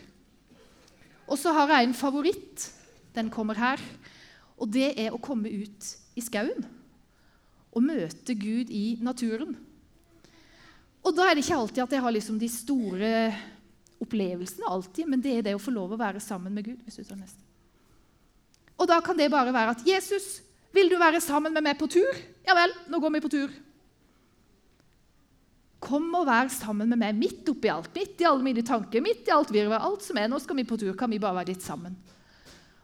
Og 1.25 1.39
så 1.39 1.49
har 1.55 1.71
jeg 1.71 1.87
en 1.87 1.95
favoritt. 1.97 2.67
Den 3.15 3.31
kommer 3.33 3.57
her. 3.57 3.81
Og 4.59 4.69
det 4.69 4.91
er 4.99 5.15
å 5.15 5.21
komme 5.23 5.49
ut 5.49 5.87
i 6.19 6.21
skauen 6.21 6.67
og 7.77 7.85
møte 7.85 8.33
Gud 8.37 8.71
i 8.73 8.97
naturen. 9.05 9.53
Og 11.05 11.13
da 11.15 11.27
er 11.27 11.37
det 11.37 11.45
ikke 11.45 11.59
alltid 11.61 11.83
at 11.85 11.93
jeg 11.95 12.03
har 12.03 12.15
liksom 12.15 12.39
de 12.41 12.49
store 12.51 13.11
opplevelsene, 14.01 14.69
alltid, 14.69 15.07
men 15.09 15.21
det 15.21 15.37
er 15.37 15.45
det 15.45 15.55
å 15.57 15.61
få 15.61 15.73
lov 15.73 15.93
å 15.93 15.99
være 15.99 16.21
sammen 16.23 16.53
med 16.53 16.65
Gud. 16.65 16.81
hvis 16.83 16.99
du 16.99 17.05
tar 17.05 17.19
neste. 17.19 17.39
Og 18.77 18.89
da 18.89 18.99
kan 19.01 19.17
det 19.17 19.31
bare 19.31 19.53
være 19.53 19.73
at 19.73 19.85
'Jesus, 19.85 20.41
vil 20.73 20.89
du 20.89 20.97
være 20.99 21.21
sammen 21.21 21.53
med 21.53 21.63
meg 21.63 21.77
på 21.77 21.87
tur?' 21.89 22.21
Ja 22.45 22.53
vel, 22.53 22.73
nå 22.87 22.99
går 22.99 23.13
vi 23.13 23.19
på 23.25 23.31
tur. 23.31 23.49
Kom 25.79 26.13
og 26.15 26.25
vær 26.25 26.49
sammen 26.49 26.89
med 26.89 26.97
meg 26.97 27.15
midt 27.15 27.49
oppi 27.49 27.69
alt, 27.69 27.93
midt 27.93 28.21
i 28.21 28.25
alle 28.25 28.43
mine 28.43 28.61
tanker, 28.61 29.01
midt 29.01 29.27
i 29.27 29.31
alt 29.31 29.51
virvet, 29.51 29.81
alt 29.81 30.01
som 30.01 30.17
er. 30.17 30.27
Nå 30.27 30.39
skal 30.39 30.55
vi 30.55 30.63
på 30.63 30.77
tur, 30.77 30.93
kan 30.95 31.09
vi 31.09 31.19
bare 31.19 31.35
være 31.35 31.53
litt 31.53 31.61
sammen. 31.61 31.95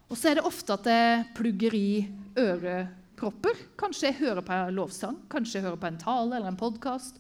Og 0.09 0.17
så 0.17 0.29
er 0.29 0.35
det 0.35 0.45
ofte 0.45 0.73
at 0.73 0.83
det 0.83 1.33
plugger 1.35 1.73
i 1.73 2.05
ørepropper. 3.23 3.59
Kanskje 3.79 4.09
jeg 4.09 4.19
hører 4.19 4.43
på 4.43 4.53
en 4.53 4.75
lovsang, 4.75 5.17
kanskje 5.31 5.59
jeg 5.59 5.67
hører 5.67 5.79
på 5.79 5.87
en 5.87 5.99
tale 6.01 6.35
eller 6.35 6.51
en 6.51 6.59
podkast. 6.59 7.19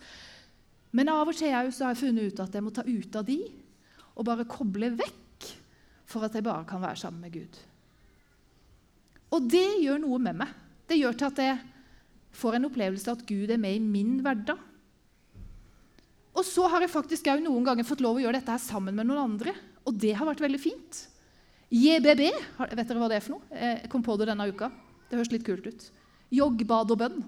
Men 0.91 1.09
av 1.09 1.27
og 1.27 1.35
til 1.35 1.53
har 1.53 1.69
jeg 1.69 1.99
funnet 1.99 2.33
ut 2.33 2.41
at 2.43 2.53
jeg 2.53 2.63
må 2.63 2.71
ta 2.73 2.83
ut 2.83 3.15
av 3.15 3.25
de 3.25 3.39
og 4.13 4.25
bare 4.27 4.45
koble 4.45 4.91
vekk 4.93 5.47
for 6.05 6.25
at 6.25 6.35
jeg 6.35 6.45
bare 6.45 6.67
kan 6.69 6.81
være 6.83 6.99
sammen 6.99 7.23
med 7.23 7.33
Gud. 7.33 7.55
Og 9.33 9.47
det 9.49 9.81
gjør 9.81 10.03
noe 10.03 10.19
med 10.21 10.37
meg. 10.43 10.51
Det 10.85 10.99
gjør 10.99 11.15
til 11.17 11.31
at 11.31 11.41
jeg 11.41 11.57
får 12.37 12.59
en 12.59 12.67
opplevelse 12.67 13.09
av 13.09 13.17
at 13.17 13.25
Gud 13.25 13.49
er 13.49 13.61
med 13.61 13.79
i 13.79 13.81
min 13.81 14.19
hverdag. 14.21 14.59
Og 16.33 16.45
så 16.45 16.67
har 16.69 16.83
jeg 16.83 16.93
faktisk 16.93 17.29
òg 17.31 17.41
noen 17.45 17.65
ganger 17.65 17.87
fått 17.87 18.01
lov 18.03 18.19
å 18.19 18.21
gjøre 18.21 18.39
dette 18.39 18.53
her 18.53 18.61
sammen 18.61 18.93
med 18.97 19.07
noen 19.07 19.33
andre. 19.33 19.55
Og 19.87 19.95
det 19.97 20.13
har 20.17 20.27
vært 20.29 20.43
veldig 20.43 20.61
fint. 20.61 21.03
JBB, 21.73 22.27
vet 22.29 22.85
dere 22.85 23.01
hva 23.01 23.09
det 23.09 23.17
er 23.17 23.25
for 23.25 23.39
noe? 23.39 23.49
Jeg 23.57 23.89
kom 23.89 24.05
på 24.05 24.17
det 24.19 24.29
denne 24.29 24.45
uka. 24.49 24.69
Det 25.13 25.19
høres 25.19 25.29
litt 25.29 25.43
kult 25.45 25.67
ut. 25.69 25.83
Jogg, 26.33 26.61
bad 26.65 26.89
og 26.89 26.97
bønn. 26.97 27.19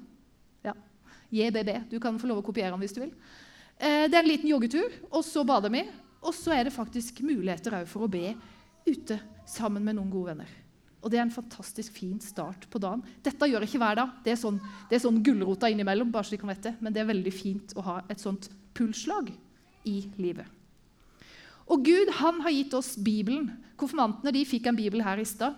Ja. 0.65 0.71
JBB. 1.29 1.69
Du 1.91 1.99
kan 2.01 2.15
få 2.17 2.25
lov 2.31 2.39
å 2.41 2.45
kopiere 2.47 2.71
den 2.73 2.81
hvis 2.81 2.95
du 2.95 3.03
vil. 3.03 3.11
Eh, 3.77 4.07
det 4.09 4.15
er 4.17 4.23
en 4.23 4.29
liten 4.31 4.49
joggetur, 4.49 4.95
og 5.11 5.21
så 5.21 5.43
bader 5.45 5.69
vi. 5.69 5.83
Og 6.25 6.33
så 6.33 6.55
er 6.55 6.65
det 6.65 6.73
faktisk 6.73 7.19
muligheter 7.21 7.83
for 7.85 8.07
å 8.07 8.09
be 8.09 8.31
ute 8.87 9.19
sammen 9.45 9.85
med 9.85 9.99
noen 9.99 10.09
gode 10.09 10.31
venner. 10.31 10.55
Og 11.05 11.11
Det 11.13 11.19
er 11.19 11.27
en 11.27 11.35
fantastisk 11.35 11.93
fin 11.93 12.17
start 12.17 12.65
på 12.73 12.81
dagen. 12.81 13.03
Dette 13.21 13.45
gjør 13.45 13.67
ikke 13.67 13.77
hver 13.83 13.99
dag. 13.99 14.15
Det 14.25 14.31
er 14.33 14.39
sånn, 14.41 14.57
det 14.89 14.97
er 14.97 15.03
sånn 15.03 15.19
gulrota 15.21 15.69
innimellom, 15.69 16.09
bare 16.09 16.25
så 16.25 16.33
de 16.33 16.39
kan 16.41 16.49
vite. 16.49 16.73
men 16.81 16.91
det 16.93 17.03
er 17.03 17.11
veldig 17.11 17.33
fint 17.33 17.75
å 17.77 17.83
ha 17.85 17.99
et 18.09 18.17
sånt 18.17 18.49
pulsslag 18.73 19.29
i 19.85 20.09
livet. 20.17 20.49
Og 21.69 21.85
Gud 21.85 22.09
han 22.17 22.41
har 22.41 22.49
gitt 22.49 22.73
oss 22.73 22.95
Bibelen. 22.97 23.51
Konfirmantene 23.77 24.33
de 24.33 24.41
fikk 24.45 24.65
en 24.65 24.75
bibel 24.75 25.05
her 25.05 25.21
i 25.21 25.25
stad. 25.29 25.53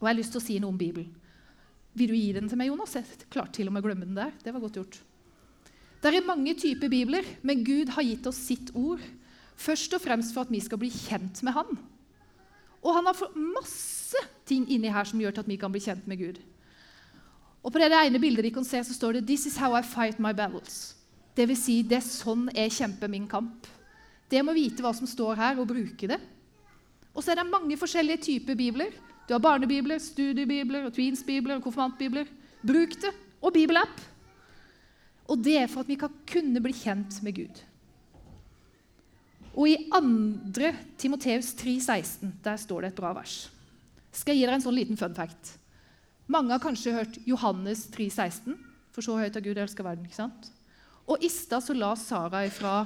Og 0.00 0.02
jeg 0.02 0.10
har 0.10 0.18
lyst 0.18 0.34
til 0.34 0.42
å 0.42 0.46
si 0.48 0.58
noe 0.58 0.74
om 0.74 0.78
Bibelen. 0.78 1.14
Vil 1.96 2.12
du 2.12 2.16
gi 2.16 2.32
den 2.36 2.48
til 2.50 2.60
meg, 2.60 2.68
Jonas? 2.68 2.94
Jeg 2.98 3.28
klarte 3.32 3.56
til 3.56 3.70
og 3.70 3.74
med 3.74 3.80
å 3.80 3.88
glemme 3.88 4.04
den 4.04 4.18
der. 4.18 4.34
Det 4.42 4.52
var 4.52 4.60
godt 4.60 4.76
gjort. 4.76 4.98
Det 6.02 6.12
er 6.12 6.26
mange 6.28 6.52
typer 6.54 6.92
bibler, 6.92 7.24
men 7.42 7.64
Gud 7.64 7.88
har 7.96 8.04
gitt 8.04 8.26
oss 8.28 8.38
sitt 8.38 8.68
ord. 8.76 9.00
Først 9.56 9.94
og 9.96 10.02
fremst 10.04 10.34
for 10.34 10.44
at 10.44 10.52
vi 10.52 10.60
skal 10.60 10.78
bli 10.78 10.90
kjent 10.92 11.40
med 11.46 11.56
Han. 11.56 11.78
Og 12.84 12.92
han 12.94 13.08
har 13.08 13.38
masse 13.56 14.20
ting 14.46 14.68
inni 14.70 14.92
her 14.92 15.08
som 15.08 15.18
gjør 15.18 15.34
til 15.34 15.46
at 15.46 15.48
vi 15.50 15.56
kan 15.58 15.72
bli 15.72 15.82
kjent 15.82 16.04
med 16.06 16.20
Gud. 16.20 16.36
Og 17.64 17.72
På 17.72 17.80
det 17.80 17.88
ene 17.90 18.20
bildet 18.22 18.44
de 18.44 18.52
kan 18.54 18.64
se, 18.64 18.84
så 18.84 18.94
står 18.94 19.12
det 19.12 19.26
'This 19.26 19.46
is 19.46 19.56
how 19.56 19.74
I 19.74 19.82
fight 19.82 20.20
my 20.20 20.30
battles'. 20.30 20.94
Det 21.36 21.48
vil 21.48 21.56
si, 21.56 21.82
det 21.82 21.96
er 21.96 22.00
sånn 22.00 22.48
jeg 22.54 22.70
kjemper 22.70 23.08
min 23.08 23.26
kamp. 23.26 23.66
Det 24.30 24.44
må 24.44 24.52
vite 24.52 24.82
hva 24.82 24.94
som 24.94 25.06
står 25.06 25.34
her, 25.34 25.58
og 25.58 25.68
bruke 25.68 26.08
det. 26.08 26.20
Og 27.14 27.24
så 27.24 27.32
er 27.32 27.34
det 27.34 27.50
mange 27.50 27.76
forskjellige 27.76 28.22
typer 28.22 28.54
bibler. 28.54 28.92
Du 29.26 29.34
har 29.34 29.42
barnebibler, 29.42 29.98
studiebibler, 29.98 30.90
tweensbibler 30.94 31.58
og 31.58 31.64
konfirmantbibler. 31.66 32.28
Bruk 32.66 32.94
det. 33.02 33.12
Og 33.42 33.52
bibelapp. 33.54 34.02
Og 35.26 35.40
det 35.42 35.56
er 35.58 35.70
for 35.70 35.82
at 35.82 35.90
vi 35.90 35.98
kan 35.98 36.12
kunne 36.30 36.62
bli 36.62 36.74
kjent 36.74 37.18
med 37.26 37.34
Gud. 37.34 37.62
Og 39.56 39.70
i 39.72 39.76
2. 39.90 40.72
Timoteus 41.00 41.54
3,16 41.58 42.34
der 42.44 42.58
står 42.60 42.84
det 42.84 42.92
et 42.92 42.98
bra 43.00 43.14
vers. 43.16 43.46
Skal 44.12 44.34
jeg 44.34 44.44
gi 44.44 44.46
dere 44.46 44.58
en 44.60 44.64
sånn 44.64 44.76
liten 44.76 45.00
fun 45.00 45.16
fact? 45.16 45.56
Mange 46.30 46.54
har 46.54 46.62
kanskje 46.62 46.94
hørt 46.94 47.18
Johannes 47.26 47.86
3,16. 47.94 48.54
For 48.94 49.04
så 49.04 49.16
høyt 49.18 49.34
har 49.36 49.44
Gud 49.44 49.58
elska 49.58 49.84
verden. 49.84 50.06
ikke 50.06 50.22
sant? 50.22 50.52
Og 51.06 51.22
i 51.22 51.28
stad 51.30 51.64
så 51.64 51.74
la 51.76 51.92
Sara 51.98 52.44
fra 52.50 52.76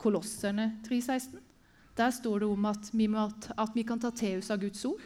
Kolosserne 0.00 0.80
3,16. 0.86 1.38
Der 1.96 2.10
står 2.10 2.40
det 2.40 2.48
om 2.48 2.68
at 2.70 2.90
vi, 2.92 3.06
må, 3.10 3.26
at 3.28 3.74
vi 3.74 3.84
kan 3.84 4.00
ta 4.00 4.10
til 4.14 4.42
av 4.50 4.60
Guds 4.60 4.84
ord. 4.88 5.02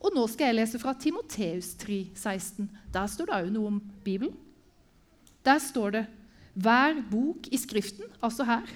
Og 0.00 0.14
nå 0.16 0.24
skal 0.32 0.50
jeg 0.50 0.56
lese 0.56 0.80
fra 0.80 0.94
Timoteus 0.96 1.74
3,16. 1.80 2.68
Der 2.92 3.08
står 3.10 3.28
det 3.28 3.36
òg 3.36 3.50
noe 3.52 3.72
om 3.74 3.80
Bibelen. 4.04 4.32
Der 5.44 5.60
står 5.60 5.96
det 5.96 6.04
hver 6.60 6.98
bok 7.10 7.46
i 7.52 7.58
Skriften, 7.60 8.08
altså 8.24 8.44
her, 8.48 8.68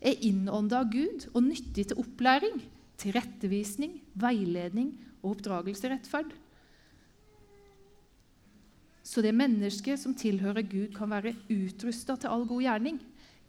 er 0.00 0.20
innånda 0.24 0.82
av 0.84 0.90
Gud 0.92 1.26
og 1.32 1.42
nyttig 1.48 1.88
til 1.88 2.00
opplæring, 2.00 2.60
tilrettevisning, 3.00 3.98
veiledning 4.14 4.92
og 5.22 5.34
oppdragelse 5.34 5.88
i 5.88 5.92
rettferd. 5.92 6.30
Så 9.06 9.22
det 9.22 9.34
mennesket 9.36 10.00
som 10.00 10.14
tilhører 10.18 10.66
Gud, 10.66 10.92
kan 10.96 11.10
være 11.10 11.34
utrusta 11.52 12.16
til 12.18 12.32
all 12.32 12.46
god 12.48 12.64
gjerning. 12.64 13.00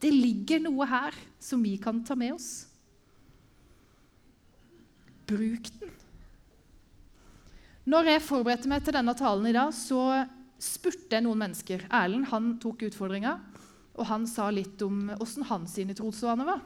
Det 0.02 0.12
ligger 0.14 0.62
noe 0.68 0.86
her 0.90 1.16
som 1.42 1.64
vi 1.66 1.76
kan 1.82 2.04
ta 2.06 2.18
med 2.18 2.36
oss. 2.36 2.68
Bruk 5.28 5.72
den. 5.80 5.97
Når 7.88 8.12
jeg 8.12 8.26
forberedte 8.26 8.68
meg 8.68 8.84
til 8.84 8.98
denne 8.98 9.16
talen 9.16 9.48
i 9.48 9.56
dag, 9.56 9.72
så 9.72 10.26
spurte 10.60 11.16
jeg 11.16 11.24
noen 11.24 11.40
mennesker. 11.46 11.86
Erlend 11.94 12.28
han 12.34 12.58
tok 12.60 12.84
utfordringa 12.90 13.38
og 13.98 14.06
han 14.06 14.28
sa 14.30 14.48
litt 14.54 14.82
om 14.86 15.10
åssen 15.18 15.46
hans 15.50 15.74
trosvaner 15.98 16.46
var. 16.46 16.62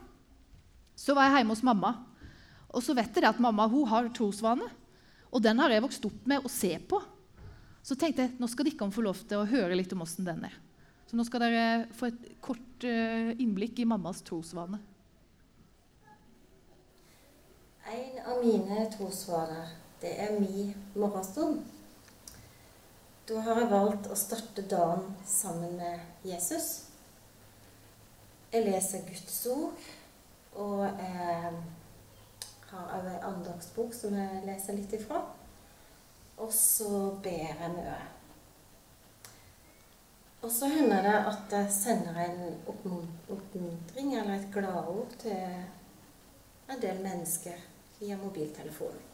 Så 0.94 1.16
var 1.16 1.30
jeg 1.30 1.40
hjemme 1.40 1.56
hos 1.56 1.64
mamma, 1.64 1.94
og 2.68 2.84
så 2.84 2.94
vet 2.96 3.16
jeg 3.16 3.28
at 3.28 3.40
mamma 3.40 3.66
hun 3.72 3.88
har 3.88 4.10
trosvane. 4.12 4.68
Og 5.32 5.40
den 5.40 5.58
har 5.62 5.72
jeg 5.72 5.84
vokst 5.84 6.04
opp 6.04 6.26
med 6.28 6.44
å 6.44 6.52
se 6.52 6.74
på. 6.76 7.00
Så 7.82 7.96
tenkte 7.96 8.26
jeg 8.26 8.36
nå 8.38 8.48
skal 8.52 8.68
dere 8.68 8.90
få 8.92 9.04
lov 9.04 9.22
til 9.24 9.40
å 9.40 9.48
høre 9.48 9.76
litt 9.78 9.92
om 9.96 10.04
åssen 10.04 10.28
den 10.28 10.44
er. 10.44 10.58
Så 11.08 11.16
nå 11.16 11.24
skal 11.28 11.42
dere 11.46 11.86
få 11.96 12.10
et 12.10 12.26
kort 12.44 12.84
uh, 12.84 13.32
innblikk 13.40 13.80
i 13.80 13.88
mammas 13.88 14.20
trosvane. 14.24 14.80
En 17.92 18.20
av 18.28 18.44
mine 18.44 18.84
trosvaner, 18.92 19.72
det 20.02 20.12
er 20.20 20.40
min 20.40 20.74
morgenstund. 20.94 21.62
Da 23.28 23.40
har 23.46 23.60
jeg 23.60 23.70
valgt 23.70 24.08
å 24.10 24.16
starte 24.18 24.64
dagen 24.66 25.12
sammen 25.26 25.76
med 25.78 26.26
Jesus. 26.26 26.70
Jeg 28.52 28.66
leser 28.66 29.04
Guds 29.06 29.36
ord, 29.46 29.84
og 30.58 30.82
jeg 30.84 31.52
har 32.72 32.90
òg 32.96 33.06
ei 33.12 33.20
andagsbok 33.28 33.94
som 33.94 34.16
jeg 34.18 34.42
leser 34.48 34.76
litt 34.76 34.96
ifra. 34.98 35.22
Og 36.42 36.50
så 36.56 36.90
ber 37.22 37.46
jeg 37.46 37.70
mye. 37.76 37.94
Og 40.42 40.50
så 40.50 40.66
hender 40.72 41.06
det 41.06 41.14
at 41.30 41.54
jeg 41.54 41.70
sender 41.76 42.18
en 42.24 42.58
oppmuntring 42.66 44.16
eller 44.18 44.34
et 44.34 44.50
gladord 44.50 45.14
til 45.22 45.38
en 46.72 46.82
del 46.82 46.98
mennesker 47.06 47.62
via 48.00 48.18
mobiltelefonen. 48.18 49.11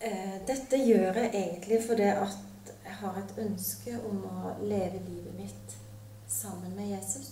Eh, 0.00 0.46
dette 0.46 0.76
gjør 0.76 1.16
jeg 1.22 1.30
egentlig 1.32 1.78
fordi 1.86 2.02
at 2.02 2.72
jeg 2.84 2.94
har 3.00 3.16
et 3.16 3.38
ønske 3.40 3.94
om 4.04 4.18
å 4.28 4.50
leve 4.60 5.00
livet 5.06 5.34
mitt 5.38 5.76
sammen 6.28 6.74
med 6.76 6.90
Jesus. 6.90 7.30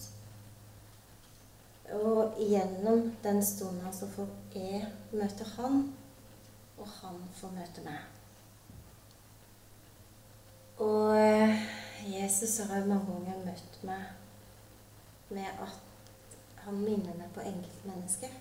Og 1.92 2.38
gjennom 2.40 3.11
den 3.23 3.42
stunden 3.44 3.92
så 3.92 4.09
får 4.14 4.30
jeg 4.54 4.87
møte 5.12 5.44
han, 5.59 5.92
og 6.78 6.88
han 7.02 7.18
får 7.37 7.52
møte 7.59 7.85
meg. 7.85 8.00
Og 10.80 11.12
eh, 11.21 11.61
Jesus 12.09 12.56
har 12.64 12.80
jo 12.80 12.88
mange 12.94 13.12
ganger 13.12 13.44
møtt 13.44 13.76
meg 13.85 15.37
med 15.37 15.61
at 15.68 16.56
han 16.64 16.80
minner 16.80 17.12
meg 17.21 17.28
på 17.37 17.44
enkeltmennesker 17.44 18.33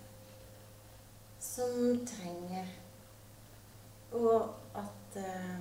som 1.43 1.99
trenger 2.07 2.71
Og 4.13 4.49
at 4.77 5.17
eh, 5.21 5.59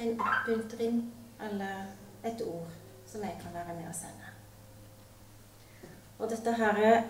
en 0.00 0.20
oppmuntring 0.20 1.02
eller 1.40 1.90
et 2.24 2.42
ord 2.46 2.68
som 3.06 3.24
jeg 3.24 3.38
kan 3.42 3.54
være 3.54 3.74
med 3.76 3.88
å 3.90 3.96
sende. 3.96 4.30
Og 6.20 6.28
dette 6.30 6.52
her 6.52 7.02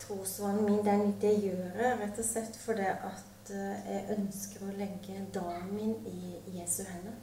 trosvanen 0.00 0.64
min, 0.64 0.84
den, 0.84 1.14
det 1.20 1.34
gjør 1.42 1.76
jeg 1.76 1.98
rett 2.00 2.20
og 2.20 2.26
slett 2.26 2.56
fordi 2.60 2.86
at 2.88 3.52
eh, 3.52 3.90
jeg 3.92 4.16
ønsker 4.16 4.64
å 4.64 4.76
legge 4.78 5.24
dagen 5.34 5.72
min 5.74 5.94
i 6.08 6.58
Jesu 6.58 6.82
hender. 6.88 7.16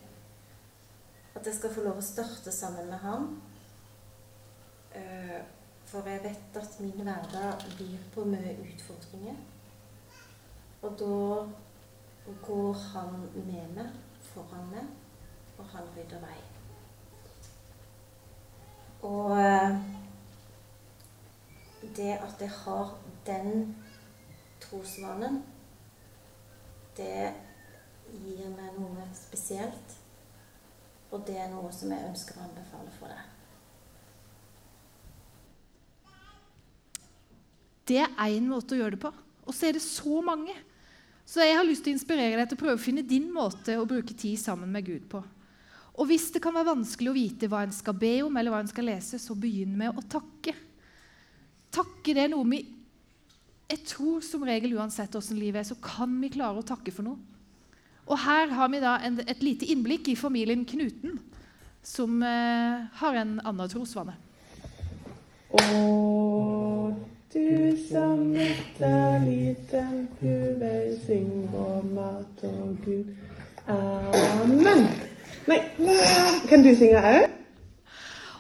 At 1.36 1.46
jeg 1.46 1.58
skal 1.58 1.74
få 1.74 1.84
lov 1.84 2.00
å 2.00 2.06
starte 2.06 2.54
sammen 2.54 2.90
med 2.92 3.02
ham. 3.04 3.30
Eh, 4.96 5.42
For 5.86 6.08
jeg 6.10 6.24
vet 6.24 6.56
at 6.58 6.80
min 6.82 6.98
hverdag 7.06 7.62
byr 7.78 8.06
på 8.14 8.24
mye 8.26 8.56
utfordringer. 8.64 9.36
Og 10.82 10.96
da 11.00 11.18
går 12.26 12.74
han 12.74 13.30
med 13.36 13.76
meg, 13.76 13.90
foran 14.22 14.70
meg, 14.72 14.88
og 15.58 15.66
han 15.74 15.90
rydder 15.96 16.24
vei. 16.24 16.38
Og 19.06 19.36
eh, 19.38 19.76
det 21.96 22.14
at 22.18 22.42
jeg 22.42 22.50
har 22.50 22.98
den 23.26 23.76
trosvanen, 24.62 25.44
det 26.98 27.34
gir 28.10 28.50
meg 28.56 28.80
noe 28.80 29.06
spesielt. 29.14 29.96
Og 31.12 31.24
det 31.28 31.38
er 31.40 31.52
noe 31.54 31.70
som 31.74 31.92
jeg 31.94 32.10
ønsker 32.10 32.40
å 32.40 32.46
anbefale 32.48 32.92
for 32.98 33.14
deg. 33.14 33.32
Det 37.86 38.02
er 38.02 38.32
én 38.34 38.48
måte 38.50 38.74
å 38.74 38.80
gjøre 38.80 38.96
det 38.96 39.04
på. 39.04 39.12
Og 39.46 39.54
så 39.54 39.70
er 39.70 39.78
det 39.78 39.84
så 39.86 40.22
mange. 40.26 40.56
Så 41.26 41.42
jeg 41.42 41.58
har 41.58 41.66
lyst 41.66 41.82
til 41.86 41.94
å 41.94 41.98
inspirere 41.98 42.38
deg 42.38 42.50
til 42.52 42.58
å 42.58 42.62
prøve 42.62 42.78
å 42.78 42.82
finne 42.82 43.06
din 43.06 43.32
måte 43.34 43.80
å 43.80 43.88
bruke 43.90 44.14
tid 44.14 44.38
sammen 44.40 44.70
med 44.72 44.86
Gud 44.86 45.08
på. 45.10 45.24
Og 45.96 46.10
hvis 46.10 46.28
det 46.36 46.42
kan 46.44 46.54
være 46.54 46.74
vanskelig 46.74 47.10
å 47.10 47.16
vite 47.16 47.50
hva 47.50 47.64
en 47.66 47.74
skal 47.74 47.96
be 47.98 48.20
om, 48.26 48.36
eller 48.36 48.54
hva 48.54 48.62
en 48.62 48.70
skal 48.70 48.90
lese, 48.90 49.18
så 49.22 49.36
begynn 49.40 49.74
med 49.80 49.96
å 49.96 50.04
takke. 50.12 50.54
Takke 51.74 52.16
det 52.16 52.28
er 52.28 52.34
noe 52.34 52.48
vi 52.52 52.62
Jeg 53.66 53.82
tror 53.90 54.22
som 54.22 54.44
regel 54.46 54.76
uansett 54.78 55.16
åssen 55.18 55.40
livet 55.42 55.64
er, 55.64 55.66
så 55.66 55.78
kan 55.82 56.12
vi 56.22 56.30
klare 56.30 56.62
å 56.62 56.68
takke 56.68 56.94
for 56.94 57.08
noe. 57.08 57.18
Og 58.06 58.20
her 58.22 58.52
har 58.54 58.70
vi 58.70 58.82
da 58.84 59.00
en, 59.02 59.18
et 59.26 59.42
lite 59.42 59.66
innblikk 59.74 60.12
i 60.12 60.20
familien 60.20 60.62
Knuten, 60.70 61.18
som 61.82 62.22
eh, 62.22 62.86
har 63.02 63.18
en 63.18 63.40
annen 63.42 63.72
trosvane. 63.72 64.14
Og 65.50 66.65
du 67.36 67.78
som 67.90 68.36
er 68.36 69.24
liten, 69.26 69.96
du 70.22 70.68
syng 71.04 71.32
vår 71.52 71.82
mat 71.92 72.44
og 72.48 72.78
Gud. 72.86 73.10
Amen. 73.68 74.86
Nei, 75.46 75.60
kan 76.48 76.64
du 76.64 76.72
synge 76.78 77.02
òg? 77.02 77.34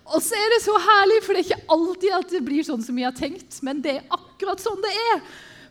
Og 0.05 0.21
så 0.23 0.37
er 0.37 0.53
det 0.53 0.61
så 0.63 0.77
herlig, 0.79 1.17
for 1.25 1.33
det 1.33 1.41
er 1.41 1.49
ikke 1.49 1.75
alltid 1.75 2.15
at 2.15 2.31
det 2.37 2.41
blir 2.45 2.63
sånn 2.63 2.83
som 2.85 2.95
vi 2.95 3.03
har 3.03 3.15
tenkt, 3.17 3.57
men 3.65 3.81
det 3.83 3.97
er 3.97 4.15
akkurat 4.15 4.61
sånn 4.63 4.79
det 4.85 4.93
er. 5.11 5.19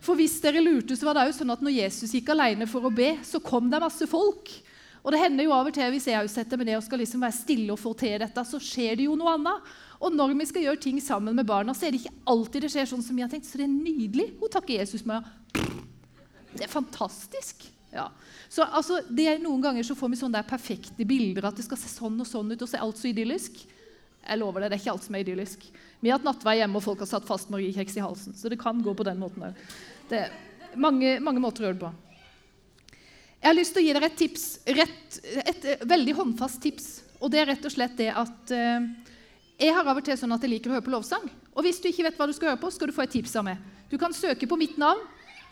For 0.05 0.19
hvis 0.19 0.37
dere 0.43 0.61
lurte, 0.61 0.93
så 0.93 1.07
var 1.07 1.17
det 1.17 1.29
jo 1.31 1.37
sånn 1.39 1.55
at 1.55 1.63
når 1.65 1.79
Jesus 1.79 2.13
gikk 2.13 2.29
alene 2.35 2.67
for 2.69 2.85
å 2.85 2.93
be, 2.93 3.15
så 3.25 3.41
kom 3.41 3.71
det 3.71 3.81
masse 3.81 4.05
folk. 4.11 4.51
Og 5.05 5.13
det 5.13 5.21
hender 5.21 5.45
jo 5.45 5.53
av 5.53 5.67
og 5.69 5.75
til 5.75 5.91
hvis 5.93 6.07
jeg 6.09 6.29
setter 6.33 6.57
meg 6.57 6.71
ned 6.71 6.79
og 6.79 6.85
skal 6.87 6.97
liksom 6.97 7.21
være 7.21 7.37
stille 7.37 7.73
og 7.75 7.77
få 7.77 7.91
til 7.99 8.17
dette, 8.23 8.45
så 8.49 8.57
skjer 8.57 8.97
det 8.97 9.05
jo 9.05 9.17
noe 9.19 9.35
annet. 9.37 9.67
Og 10.01 10.15
når 10.15 10.33
vi 10.33 10.47
skal 10.49 10.65
gjøre 10.65 10.81
ting 10.81 10.97
sammen 11.03 11.37
med 11.37 11.45
barna, 11.45 11.75
så 11.77 11.85
er 11.85 11.93
det 11.93 12.01
ikke 12.01 12.25
alltid 12.33 12.65
det 12.65 12.71
skjer 12.73 12.89
sånn 12.89 13.05
som 13.05 13.17
vi 13.17 13.21
har 13.21 13.29
tenkt. 13.29 13.45
Så 13.45 13.61
det 13.61 13.67
er 13.67 13.75
nydelig. 13.75 14.31
Hun 14.41 14.51
takker 14.51 14.79
Jesus 14.79 15.05
med 15.05 15.29
Det 16.55 16.65
er 16.65 16.71
fantastisk. 16.71 17.67
Ja. 17.93 18.09
Så 18.49 18.65
altså, 18.65 18.97
er 19.13 19.39
Noen 19.43 19.61
ganger 19.63 19.85
så 19.85 19.95
får 19.95 20.11
vi 20.11 20.19
sånne 20.19 20.41
der 20.41 20.49
perfekte 20.49 21.05
bilder, 21.07 21.51
at 21.51 21.59
det 21.59 21.67
skal 21.67 21.79
se 21.79 21.91
sånn 21.91 22.17
og 22.19 22.27
sånn 22.27 22.49
ut, 22.51 22.61
og 22.61 22.67
så 22.67 22.79
er 22.79 22.87
alt 22.87 22.99
så 22.99 23.11
idyllisk. 23.11 23.61
Jeg 24.25 24.41
lover 24.41 24.65
deg, 24.65 24.73
det 24.73 24.79
er 24.79 24.83
ikke 24.83 24.95
alt 24.95 25.05
som 25.05 25.15
er 25.15 25.23
idyllisk. 25.23 25.67
Vi 26.01 26.09
har 26.09 26.17
hatt 26.17 26.25
nattvei 26.25 26.57
hjemme, 26.59 26.81
og 26.81 26.85
folk 26.87 27.03
har 27.05 27.11
satt 27.13 27.27
fast 27.29 27.53
mariekjeks 27.53 27.99
i 27.99 28.03
halsen. 28.03 28.35
Så 28.35 28.49
det 28.49 28.57
kan 28.61 28.81
gå 28.83 28.95
på 28.97 29.05
den 29.05 29.21
måten 29.21 29.51
òg. 29.51 29.61
Mange, 30.75 31.19
mange 31.23 31.43
måter 31.43 31.63
å 31.63 31.69
gjøre 31.69 31.77
det 31.77 31.85
på. 31.85 31.93
Jeg 33.45 33.51
har 33.51 33.59
lyst 33.59 33.75
til 33.75 33.83
å 33.83 33.85
gi 33.85 33.91
dere 33.93 34.07
et 34.09 34.15
tips, 34.17 34.43
rett, 34.73 35.17
et, 35.21 35.65
et 35.75 35.81
veldig 35.85 36.13
håndfast 36.17 36.57
tips. 36.63 36.85
Og 37.21 37.29
det 37.29 37.43
er 37.43 37.51
rett 37.51 37.67
og 37.69 37.73
slett 37.75 37.91
det 37.99 38.07
at 38.09 38.53
eh, 38.57 38.87
jeg 39.61 39.75
har 39.75 39.85
av 39.85 39.99
og 40.01 40.07
til 40.07 40.17
sånn 40.17 40.33
at 40.33 40.41
jeg 40.41 40.49
liker 40.49 40.71
å 40.71 40.73
høre 40.73 40.85
på 40.87 40.93
lovsang. 40.95 41.27
Og 41.53 41.61
hvis 41.61 41.77
du 41.77 41.85
ikke 41.91 42.07
vet 42.07 42.17
hva 42.17 42.25
du 42.25 42.33
skal 42.33 42.49
høre 42.49 42.59
på, 42.63 42.71
skal 42.73 42.89
du 42.89 42.95
få 42.95 43.03
et 43.05 43.13
tips 43.13 43.35
av 43.37 43.45
meg. 43.45 43.61
Du 43.91 43.99
kan 44.01 44.17
søke 44.17 44.49
på 44.49 44.57
mitt 44.57 44.79
navn. 44.81 45.03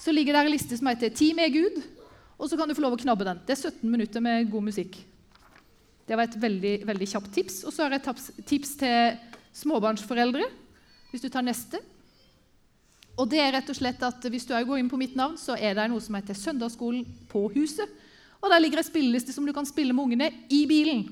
Så 0.02 0.10
ligger 0.10 0.34
der 0.34 0.50
en 0.50 0.56
liste 0.56 0.74
som 0.80 0.90
heter 0.90 1.14
Team 1.14 1.38
med 1.38 1.54
Gud'. 1.54 1.78
Og 2.42 2.50
så 2.50 2.58
kan 2.58 2.66
du 2.66 2.74
få 2.74 2.82
lov 2.82 2.98
å 2.98 3.02
knabbe 3.04 3.30
den. 3.30 3.46
Det 3.46 3.54
er 3.60 3.62
17 3.70 3.86
minutter 3.86 4.26
med 4.26 4.50
god 4.50 4.66
musikk. 4.72 4.98
Det 6.10 6.18
var 6.18 6.26
et 6.26 6.42
veldig, 6.42 6.76
veldig 6.90 7.12
kjapt 7.14 7.30
tips. 7.38 7.62
Og 7.62 7.78
så 7.78 7.86
har 7.86 7.94
jeg 7.94 8.02
et 8.10 8.46
tips 8.50 8.74
til 8.82 9.22
småbarnsforeldre. 9.62 10.50
Hvis 11.14 11.22
du 11.22 11.30
tar 11.30 11.46
neste. 11.46 11.86
Og 13.14 13.30
det 13.30 13.40
er 13.42 13.52
rett 13.54 13.70
og 13.70 13.78
slett 13.78 14.02
at 14.06 14.26
Hvis 14.26 14.48
du 14.50 14.54
går 14.54 14.80
inn 14.80 14.90
på 14.90 14.98
mitt 14.98 15.16
navn, 15.16 15.38
så 15.38 15.58
er 15.58 15.76
det 15.78 15.90
noe 15.92 16.02
som 16.02 16.16
heter 16.18 16.38
Søndagsskolen 16.38 17.06
på 17.30 17.46
huset. 17.54 17.90
Og 18.42 18.50
Der 18.50 18.60
ligger 18.60 18.82
en 18.82 18.88
spilleliste 18.88 19.34
som 19.34 19.46
du 19.46 19.54
kan 19.54 19.66
spille 19.66 19.94
med 19.94 20.04
ungene 20.04 20.32
i 20.50 20.66
bilen. 20.68 21.06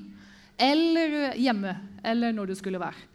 Eller 0.58 1.32
hjemme. 1.38 1.76
Eller 2.04 2.32
når 2.32 2.52
det 2.52 2.58
skulle 2.58 2.80
være. 2.82 3.08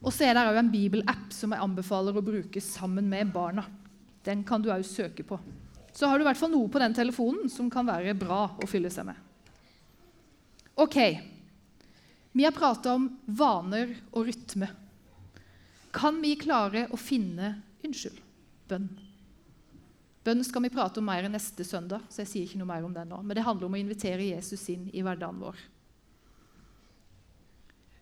Og 0.00 0.14
så 0.14 0.24
er 0.24 0.36
det 0.36 0.46
òg 0.48 0.56
en 0.56 0.72
bibelapp 0.72 1.32
som 1.34 1.52
jeg 1.52 1.60
anbefaler 1.60 2.16
å 2.16 2.24
bruke 2.24 2.62
sammen 2.64 3.10
med 3.10 3.32
barna. 3.34 3.66
Den 4.24 4.44
kan 4.48 4.62
du 4.62 4.70
òg 4.72 4.84
søke 4.86 5.26
på. 5.26 5.36
Så 5.92 6.08
har 6.08 6.16
du 6.16 6.24
i 6.24 6.28
hvert 6.28 6.38
fall 6.40 6.52
noe 6.52 6.70
på 6.72 6.80
den 6.80 6.94
telefonen 6.96 7.50
som 7.52 7.68
kan 7.72 7.84
være 7.88 8.14
bra 8.16 8.46
å 8.56 8.68
fylle 8.70 8.92
seg 8.92 9.10
med. 9.10 9.18
Ok, 10.80 10.96
vi 12.32 12.46
har 12.46 12.54
prata 12.56 12.94
om 12.96 13.10
vaner 13.26 13.92
og 14.14 14.30
rytme. 14.30 14.70
Kan 15.92 16.22
vi 16.22 16.38
klare 16.40 16.86
å 16.94 16.96
finne 16.96 17.58
Unnskyld. 17.86 18.20
Bønn. 18.70 18.88
Bønn 20.24 20.44
skal 20.44 20.66
vi 20.66 20.72
prate 20.72 21.00
om 21.00 21.06
mer 21.08 21.26
neste 21.32 21.64
søndag, 21.64 22.04
så 22.12 22.22
jeg 22.22 22.30
sier 22.30 22.48
ikke 22.48 22.60
noe 22.60 22.68
mer 22.68 22.84
om 22.86 22.94
det 22.94 23.06
nå. 23.08 23.20
Men 23.24 23.38
det 23.38 23.44
handler 23.46 23.70
om 23.70 23.76
å 23.76 23.80
invitere 23.80 24.28
Jesus 24.34 24.66
inn 24.72 24.88
i 24.92 25.04
hverdagen 25.04 25.40
vår. 25.40 25.62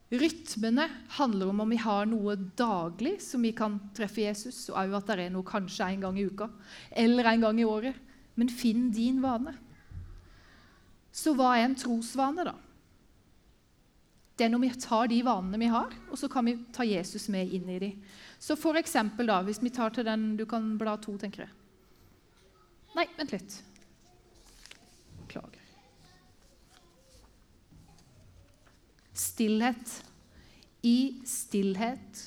Rytmene 0.09 0.87
handler 1.19 1.51
om 1.53 1.63
om 1.63 1.73
vi 1.73 1.79
har 1.83 2.07
noe 2.09 2.35
daglig 2.57 3.19
som 3.21 3.43
vi 3.45 3.53
kan 3.57 3.77
treffe 3.97 4.25
Jesus, 4.25 4.65
og 4.73 4.79
òg 4.81 4.95
at 4.99 5.11
det 5.11 5.27
er 5.27 5.35
noe 5.35 5.47
kanskje 5.47 5.91
en 5.93 6.07
gang 6.07 6.17
i 6.17 6.25
uka 6.25 6.49
eller 6.97 7.29
en 7.29 7.45
gang 7.45 7.61
i 7.61 7.67
året. 7.69 7.99
Men 8.39 8.49
finn 8.49 8.89
din 8.95 9.21
vane. 9.21 9.53
Så 11.13 11.35
hva 11.37 11.57
er 11.57 11.67
en 11.67 11.77
trosvane, 11.77 12.47
da? 12.47 12.55
Det 14.39 14.47
er 14.47 14.53
når 14.53 14.63
vi 14.63 14.71
tar 14.79 15.09
de 15.11 15.19
vanene 15.27 15.59
vi 15.59 15.69
har, 15.73 15.95
og 16.13 16.19
så 16.21 16.29
kan 16.31 16.47
vi 16.47 16.55
ta 16.75 16.87
Jesus 16.87 17.27
med 17.33 17.51
inn 17.55 17.67
i 17.75 17.81
de. 17.83 17.89
Så 18.39 18.55
for 18.55 18.79
eksempel 18.79 19.27
da, 19.27 19.41
hvis 19.43 19.59
vi 19.59 19.73
tar 19.75 19.91
til 19.91 20.07
den 20.07 20.37
Du 20.39 20.45
kan 20.47 20.77
bla 20.79 20.95
to, 21.03 21.17
tenker 21.19 21.43
jeg. 21.43 21.55
Nei, 22.95 23.07
vent 23.19 23.35
litt. 23.35 23.57
Beklager. 25.25 25.65
Stillhet. 29.19 29.97
I 30.87 30.99
stillhet 31.27 32.21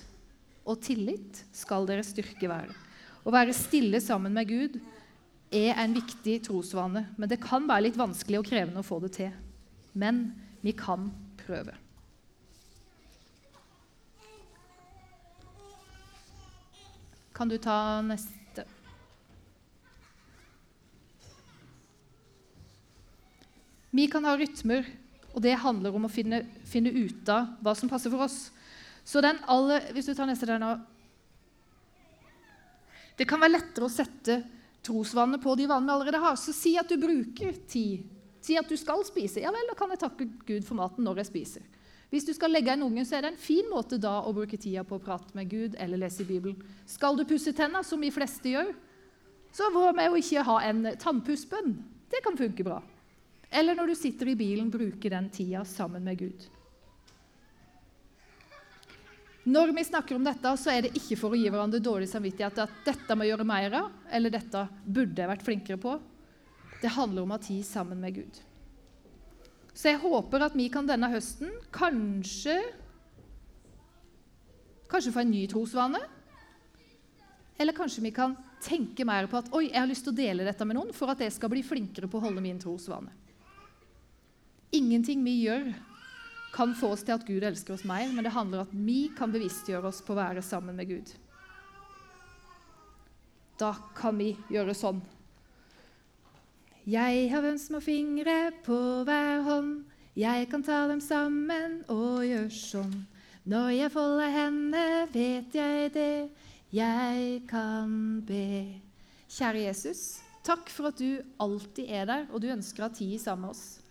og 0.68 0.82
tillit 0.84 1.46
skal 1.56 1.88
deres 1.88 2.12
styrke 2.12 2.50
være. 2.52 2.76
Å 3.24 3.32
være 3.32 3.56
stille 3.56 4.02
sammen 4.04 4.36
med 4.36 4.50
Gud 4.50 4.76
er 5.56 5.80
en 5.80 5.96
viktig 5.96 6.42
trosvane, 6.48 7.06
men 7.16 7.32
det 7.32 7.40
kan 7.44 7.64
være 7.70 7.88
litt 7.88 8.00
vanskelig 8.00 8.42
og 8.42 8.50
krevende 8.50 8.84
å 8.84 8.88
få 8.88 9.00
det 9.04 9.14
til. 9.16 9.32
Men 9.96 10.26
vi 10.64 10.76
kan 10.76 11.08
prøve. 11.40 11.78
Kan 17.42 17.50
du 17.50 17.58
ta 17.58 18.02
neste? 18.06 18.64
Vi 23.90 24.06
kan 24.08 24.28
ha 24.30 24.36
rytmer, 24.38 24.86
og 25.34 25.42
det 25.42 25.56
handler 25.64 25.98
om 25.98 26.06
å 26.06 26.12
finne, 26.14 26.44
finne 26.70 26.92
ut 26.94 27.32
av 27.34 27.56
hva 27.66 27.74
som 27.74 27.90
passer 27.90 28.14
for 28.14 28.28
oss. 28.28 28.52
Så 29.02 29.26
den 29.26 29.42
aller, 29.50 29.90
Hvis 29.90 30.06
du 30.06 30.14
tar 30.14 30.30
neste 30.30 30.46
der 30.46 30.62
nå 30.62 30.70
Det 33.18 33.26
kan 33.26 33.42
være 33.42 33.56
lettere 33.56 33.90
å 33.90 33.96
sette 33.96 34.44
trosvannet 34.86 35.42
på 35.42 35.58
de 35.58 35.66
vanene 35.66 35.90
vi 35.90 35.98
allerede 35.98 36.22
har. 36.22 36.38
Så 36.38 36.54
si 36.54 36.78
at 36.78 36.94
du 36.94 37.02
bruker 37.02 37.58
tid. 37.66 38.06
Si 38.38 38.54
at 38.54 38.70
du 38.70 38.78
skal 38.78 39.02
spise. 39.10 39.42
Ja 39.42 39.50
vel, 39.50 39.66
da 39.66 39.74
kan 39.82 39.90
jeg 39.90 40.06
takke 40.06 40.30
Gud 40.46 40.62
for 40.62 40.78
maten 40.78 41.10
når 41.10 41.24
jeg 41.24 41.34
spiser. 41.34 41.66
Hvis 42.12 42.26
du 42.28 42.34
skal 42.36 42.52
legge 42.52 42.74
en 42.74 42.84
unge, 42.84 43.06
så 43.08 43.16
er 43.18 43.24
det 43.24 43.30
en 43.32 43.40
fin 43.40 43.68
måte 43.72 43.96
da 44.02 44.18
å 44.28 44.34
bruke 44.36 44.60
tida 44.60 44.84
på 44.84 44.98
å 44.98 45.04
prate 45.04 45.32
med 45.38 45.48
Gud 45.48 45.78
eller 45.80 46.02
lese 46.02 46.26
i 46.26 46.28
Bibelen. 46.28 46.58
Skal 46.84 47.16
du 47.16 47.24
pusse 47.28 47.54
tenna, 47.56 47.86
som 47.88 48.04
de 48.04 48.12
fleste 48.12 48.52
gjør, 48.52 48.74
så 49.56 49.70
hva 49.72 49.94
med 49.96 50.12
å 50.12 50.20
ikke 50.20 50.44
ha 50.48 50.58
en 50.68 50.90
tannpussbønn? 51.00 51.72
Det 52.12 52.20
kan 52.24 52.36
funke 52.40 52.68
bra. 52.68 52.82
Eller 53.52 53.80
når 53.80 53.92
du 53.92 53.96
sitter 54.00 54.32
i 54.32 54.36
bilen, 54.40 54.72
bruke 54.72 55.12
den 55.12 55.32
tida 55.32 55.64
sammen 55.68 56.04
med 56.04 56.20
Gud. 56.20 56.46
Når 59.48 59.72
vi 59.74 59.88
snakker 59.88 60.20
om 60.20 60.28
dette, 60.28 60.52
så 60.60 60.70
er 60.76 60.86
det 60.86 60.94
ikke 61.00 61.18
for 61.18 61.34
å 61.34 61.40
gi 61.40 61.48
hverandre 61.50 61.80
dårlig 61.82 62.12
samvittighet 62.12 62.60
at 62.62 62.84
dette 62.86 63.16
må 63.18 63.26
gjøre 63.26 63.48
mer 63.48 63.80
av, 63.80 63.92
eller 64.12 64.36
dette 64.36 64.68
burde 64.86 65.24
jeg 65.24 65.32
vært 65.32 65.48
flinkere 65.48 65.80
på. 65.82 65.96
Det 66.84 66.92
handler 66.92 67.24
om 67.24 67.32
å 67.32 67.40
ha 67.40 67.44
tid 67.48 67.64
sammen 67.66 68.04
med 68.04 68.20
Gud. 68.20 68.42
Så 69.82 69.90
jeg 69.90 70.02
håper 70.04 70.44
at 70.46 70.54
vi 70.54 70.68
kan 70.70 70.86
denne 70.86 71.10
høsten 71.10 71.50
kanskje 71.74 72.60
Kanskje 74.92 75.14
få 75.16 75.22
en 75.22 75.30
ny 75.32 75.46
trosvane. 75.48 76.00
Eller 77.56 77.72
kanskje 77.72 78.02
vi 78.04 78.10
kan 78.12 78.34
tenke 78.62 79.06
mer 79.08 79.30
på 79.32 79.40
at 79.40 79.48
oi, 79.56 79.70
jeg 79.70 79.80
har 79.80 79.88
lyst 79.88 80.04
til 80.04 80.12
å 80.12 80.18
dele 80.18 80.44
dette 80.44 80.66
med 80.68 80.76
noen 80.76 80.92
for 80.92 81.14
at 81.14 81.22
jeg 81.24 81.32
skal 81.32 81.52
bli 81.54 81.62
flinkere 81.64 82.10
på 82.12 82.20
å 82.20 82.26
holde 82.26 82.44
min 82.44 82.60
trosvane. 82.60 83.14
Ingenting 84.76 85.24
vi 85.24 85.38
gjør, 85.46 85.72
kan 86.52 86.76
få 86.76 86.92
oss 86.92 87.06
til 87.08 87.16
at 87.16 87.24
Gud 87.24 87.46
elsker 87.48 87.78
oss 87.78 87.88
mer, 87.88 88.12
men 88.12 88.28
det 88.28 88.36
handler 88.36 88.62
om 88.62 88.68
at 88.68 88.76
vi 88.76 89.00
kan 89.16 89.32
bevisstgjøre 89.32 89.88
oss 89.88 90.04
på 90.04 90.12
å 90.12 90.20
være 90.20 90.44
sammen 90.44 90.76
med 90.76 90.92
Gud. 90.92 91.16
Da 93.64 93.72
kan 93.96 94.20
vi 94.20 94.34
gjøre 94.52 94.76
sånn. 94.76 95.00
Jeg 96.90 97.28
har 97.32 97.44
hvem 97.44 97.58
små 97.62 97.82
fingre 97.84 98.52
på 98.66 98.78
hver 99.08 99.44
hånd. 99.46 99.84
Jeg 100.18 100.48
kan 100.52 100.64
ta 100.66 100.88
dem 100.90 101.02
sammen 101.04 101.82
og 101.92 102.24
gjøre 102.26 102.50
sånn. 102.56 102.96
Når 103.46 103.70
jeg 103.76 103.94
folder 103.94 104.34
henne, 104.34 104.86
vet 105.14 105.54
jeg 105.56 105.92
det. 105.94 106.16
Jeg 106.74 107.44
kan 107.50 108.24
be. 108.26 108.80
Kjære 109.32 109.68
Jesus, 109.68 110.22
takk 110.44 110.70
for 110.74 110.90
at 110.90 111.00
du 111.00 111.22
alltid 111.42 111.88
er 111.88 112.10
der, 112.10 112.28
og 112.32 112.42
du 112.44 112.52
ønsker 112.52 112.84
å 112.84 112.90
ha 112.90 112.96
tid 112.96 113.18
sammen 113.22 113.50
med 113.50 113.56
oss 113.56 113.82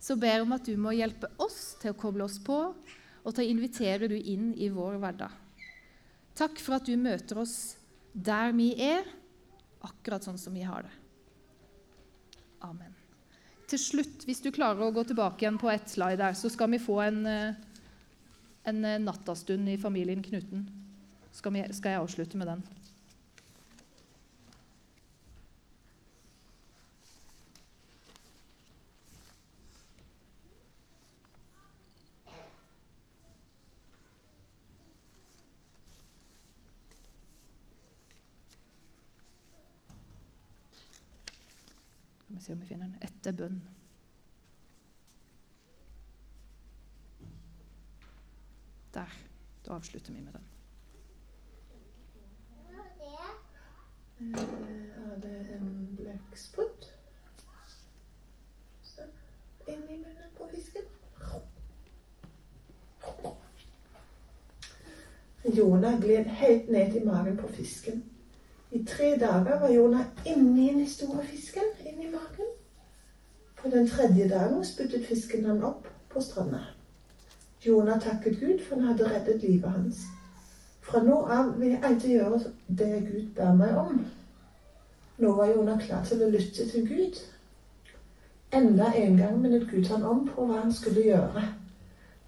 så 0.00 0.16
ber 0.16 0.32
jeg 0.32 0.46
om 0.46 0.56
at 0.56 0.64
du 0.64 0.72
må 0.80 0.94
hjelpe 0.96 1.28
oss 1.44 1.76
til 1.80 1.92
å 1.92 1.98
koble 2.00 2.24
oss 2.24 2.38
på, 2.42 2.58
og 3.20 3.34
til 3.36 3.44
å 3.44 3.52
invitere 3.52 4.08
du 4.08 4.16
inn 4.16 4.54
i 4.56 4.70
vår 4.72 4.96
hverdag. 5.02 5.32
Takk 6.40 6.56
for 6.64 6.78
at 6.78 6.88
du 6.88 6.96
møter 6.96 7.42
oss 7.42 7.76
der 8.12 8.54
vi 8.56 8.72
er, 8.80 9.04
akkurat 9.84 10.24
sånn 10.24 10.40
som 10.40 10.56
vi 10.56 10.64
har 10.64 10.88
det. 10.88 10.94
Amen. 12.66 12.96
Til 13.70 13.78
slutt, 13.78 14.24
hvis 14.26 14.42
du 14.42 14.50
klarer 14.52 14.82
å 14.82 14.92
gå 14.94 15.04
tilbake 15.06 15.44
igjen 15.44 15.58
på 15.60 15.70
ett 15.70 15.88
slide 15.88 16.18
der, 16.20 16.34
så 16.34 16.50
skal 16.50 16.72
vi 16.72 16.82
få 16.82 16.98
en, 17.04 17.20
eh, 17.26 17.54
en 18.68 18.84
eh, 18.84 18.98
nattastund 18.98 19.68
i 19.70 19.78
familien 19.78 20.22
Knuten. 20.22 20.66
Skal, 21.32 21.54
vi, 21.54 21.64
skal 21.72 21.94
jeg 21.94 22.02
avslutte 22.02 22.40
med 22.40 22.50
den. 22.50 22.64
Vi 42.36 42.42
se 42.42 42.52
om 42.52 42.60
vi 42.60 42.66
finner 42.66 42.86
den. 42.86 42.98
Etter 43.02 43.32
bønn. 43.32 43.60
Der. 48.94 49.18
Da 49.66 49.72
avslutter 49.72 50.12
vi 50.12 50.20
med 50.20 50.32
den. 50.32 50.46
Er 54.20 55.20
det 55.22 55.56
en 55.56 55.96
blekksprut? 55.96 56.92
Inni 59.66 59.96
munnen 59.96 60.30
på 60.36 60.48
fisken. 60.50 60.82
Jonah 65.44 66.00
gled 66.00 66.24
helt 66.24 66.70
ned 66.70 66.96
i 66.96 67.04
magen 67.04 67.36
på 67.36 67.48
fisken. 67.48 68.02
I 68.70 68.84
tre 68.84 69.16
dager 69.16 69.60
var 69.60 69.70
Jonah 69.70 70.04
inni 70.26 70.72
den 70.72 70.86
store 70.88 71.24
fisken 71.24 71.62
inni 72.00 72.10
magen. 72.12 72.46
På 73.62 73.68
den 73.68 73.88
tredje 73.88 74.28
dagen 74.28 74.64
spyttet 74.64 75.06
fisken 75.06 75.44
han 75.44 75.64
opp 75.64 75.86
på 76.08 76.20
stranda. 76.20 76.60
Jonah 77.60 78.00
takket 78.00 78.40
Gud, 78.40 78.60
for 78.68 78.76
han 78.76 78.84
hadde 78.84 79.08
reddet 79.10 79.42
livet 79.42 79.70
hans. 79.70 80.04
Fra 80.80 81.02
nå 81.02 81.16
av 81.26 81.58
vil 81.58 81.74
jeg 81.74 81.84
alltid 81.84 82.10
gjøre 82.10 82.38
det 82.68 82.92
Gud 83.10 83.26
ber 83.36 83.52
meg 83.54 83.76
om. 83.76 84.06
Nå 85.18 85.32
var 85.36 85.52
Jonah 85.52 85.80
klar 85.80 86.04
til 86.04 86.22
å 86.24 86.30
lytte 86.30 86.68
til 86.70 86.88
Gud. 86.88 87.20
Enda 88.52 88.92
en 88.96 89.16
gang 89.16 89.36
minnet 89.42 89.68
Gud 89.70 89.86
han 89.92 90.02
om 90.02 90.24
på 90.28 90.46
hva 90.46 90.62
han 90.62 90.72
skulle 90.72 91.04
gjøre. 91.04 91.44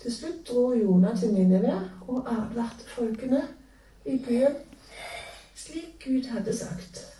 Til 0.03 0.13
slutt 0.13 0.45
dro 0.51 0.67
Jonah 0.75 1.17
til 1.19 1.33
Ninive 1.33 1.79
og 2.09 2.29
advarte 2.29 2.87
folkene 2.93 3.47
i 4.05 4.19
byen 4.19 4.61
slik 5.57 5.97
Gud 6.05 6.29
hadde 6.29 6.57
sagt. 6.57 7.12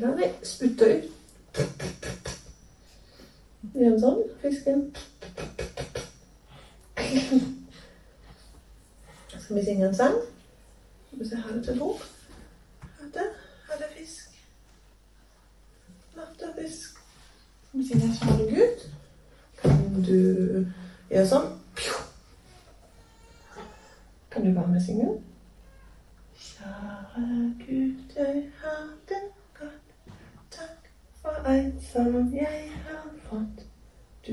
Glade 0.00 0.28
spytta 0.46 0.86
ut. 0.86 1.04
Gjør 3.74 3.96
sånn. 4.00 4.20
Fisken. 4.40 4.82
Skal 9.34 9.58
vi 9.58 9.64
synge 9.66 9.88
en 9.88 9.96
sang? 9.98 10.16
Skal 11.08 11.20
vi 11.20 11.28
se, 11.28 11.40
ha 11.42 11.52
det 11.52 11.62
til 11.66 11.80
ro. 11.82 11.90
Ha 12.86 13.08
det. 13.16 13.28
Fisk. 13.96 14.36
Natt 16.16 16.44
fisk. 16.56 17.00
Skal 17.68 17.82
vi 17.82 17.88
synge 17.90 18.04
en 18.08 18.16
sang 18.20 18.36
til 18.38 18.68
Kan 19.60 20.04
du 20.06 20.20
gjøre 21.10 21.26
sånn? 21.34 21.50
Kan 24.30 24.46
du 24.46 24.52
være 24.52 24.68
med 24.68 24.76
og 24.76 24.82
synge? 24.82 25.08
Kjære 26.34 27.54
Gud, 27.58 27.94
jeg 28.16 28.48
har 28.62 28.88
det 29.08 29.22
godt. 29.58 30.14
Takk 30.50 30.92
for 31.22 31.30
alt 31.46 31.82
som 31.82 32.34
jeg 32.34 32.70
har 32.84 33.10
fått. 33.22 33.66
Du 34.26 34.32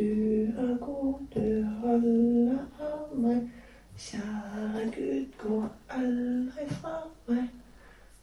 er 0.57 0.77
god, 0.85 1.13
du 1.35 1.63
holder 1.63 2.57
av 2.79 3.17
meg. 3.17 3.49
Kjære 3.97 4.85
Gud, 4.95 5.25
gå 5.37 5.63
aldri 5.89 6.67
fra 6.69 6.93
meg. 7.27 7.49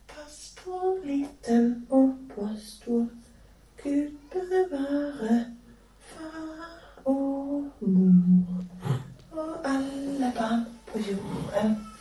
Pass 0.08 0.54
på 0.64 0.98
liten 1.04 1.86
og 1.90 2.14
på 2.34 2.48
stor. 2.56 3.08
Gud 3.82 4.14
bevare 4.30 5.44
far 5.98 7.02
og 7.04 7.70
mor 7.80 8.64
og 9.32 9.54
alle 9.64 10.32
barn 10.38 10.73
på 10.94 11.00
jorden. 11.00 11.93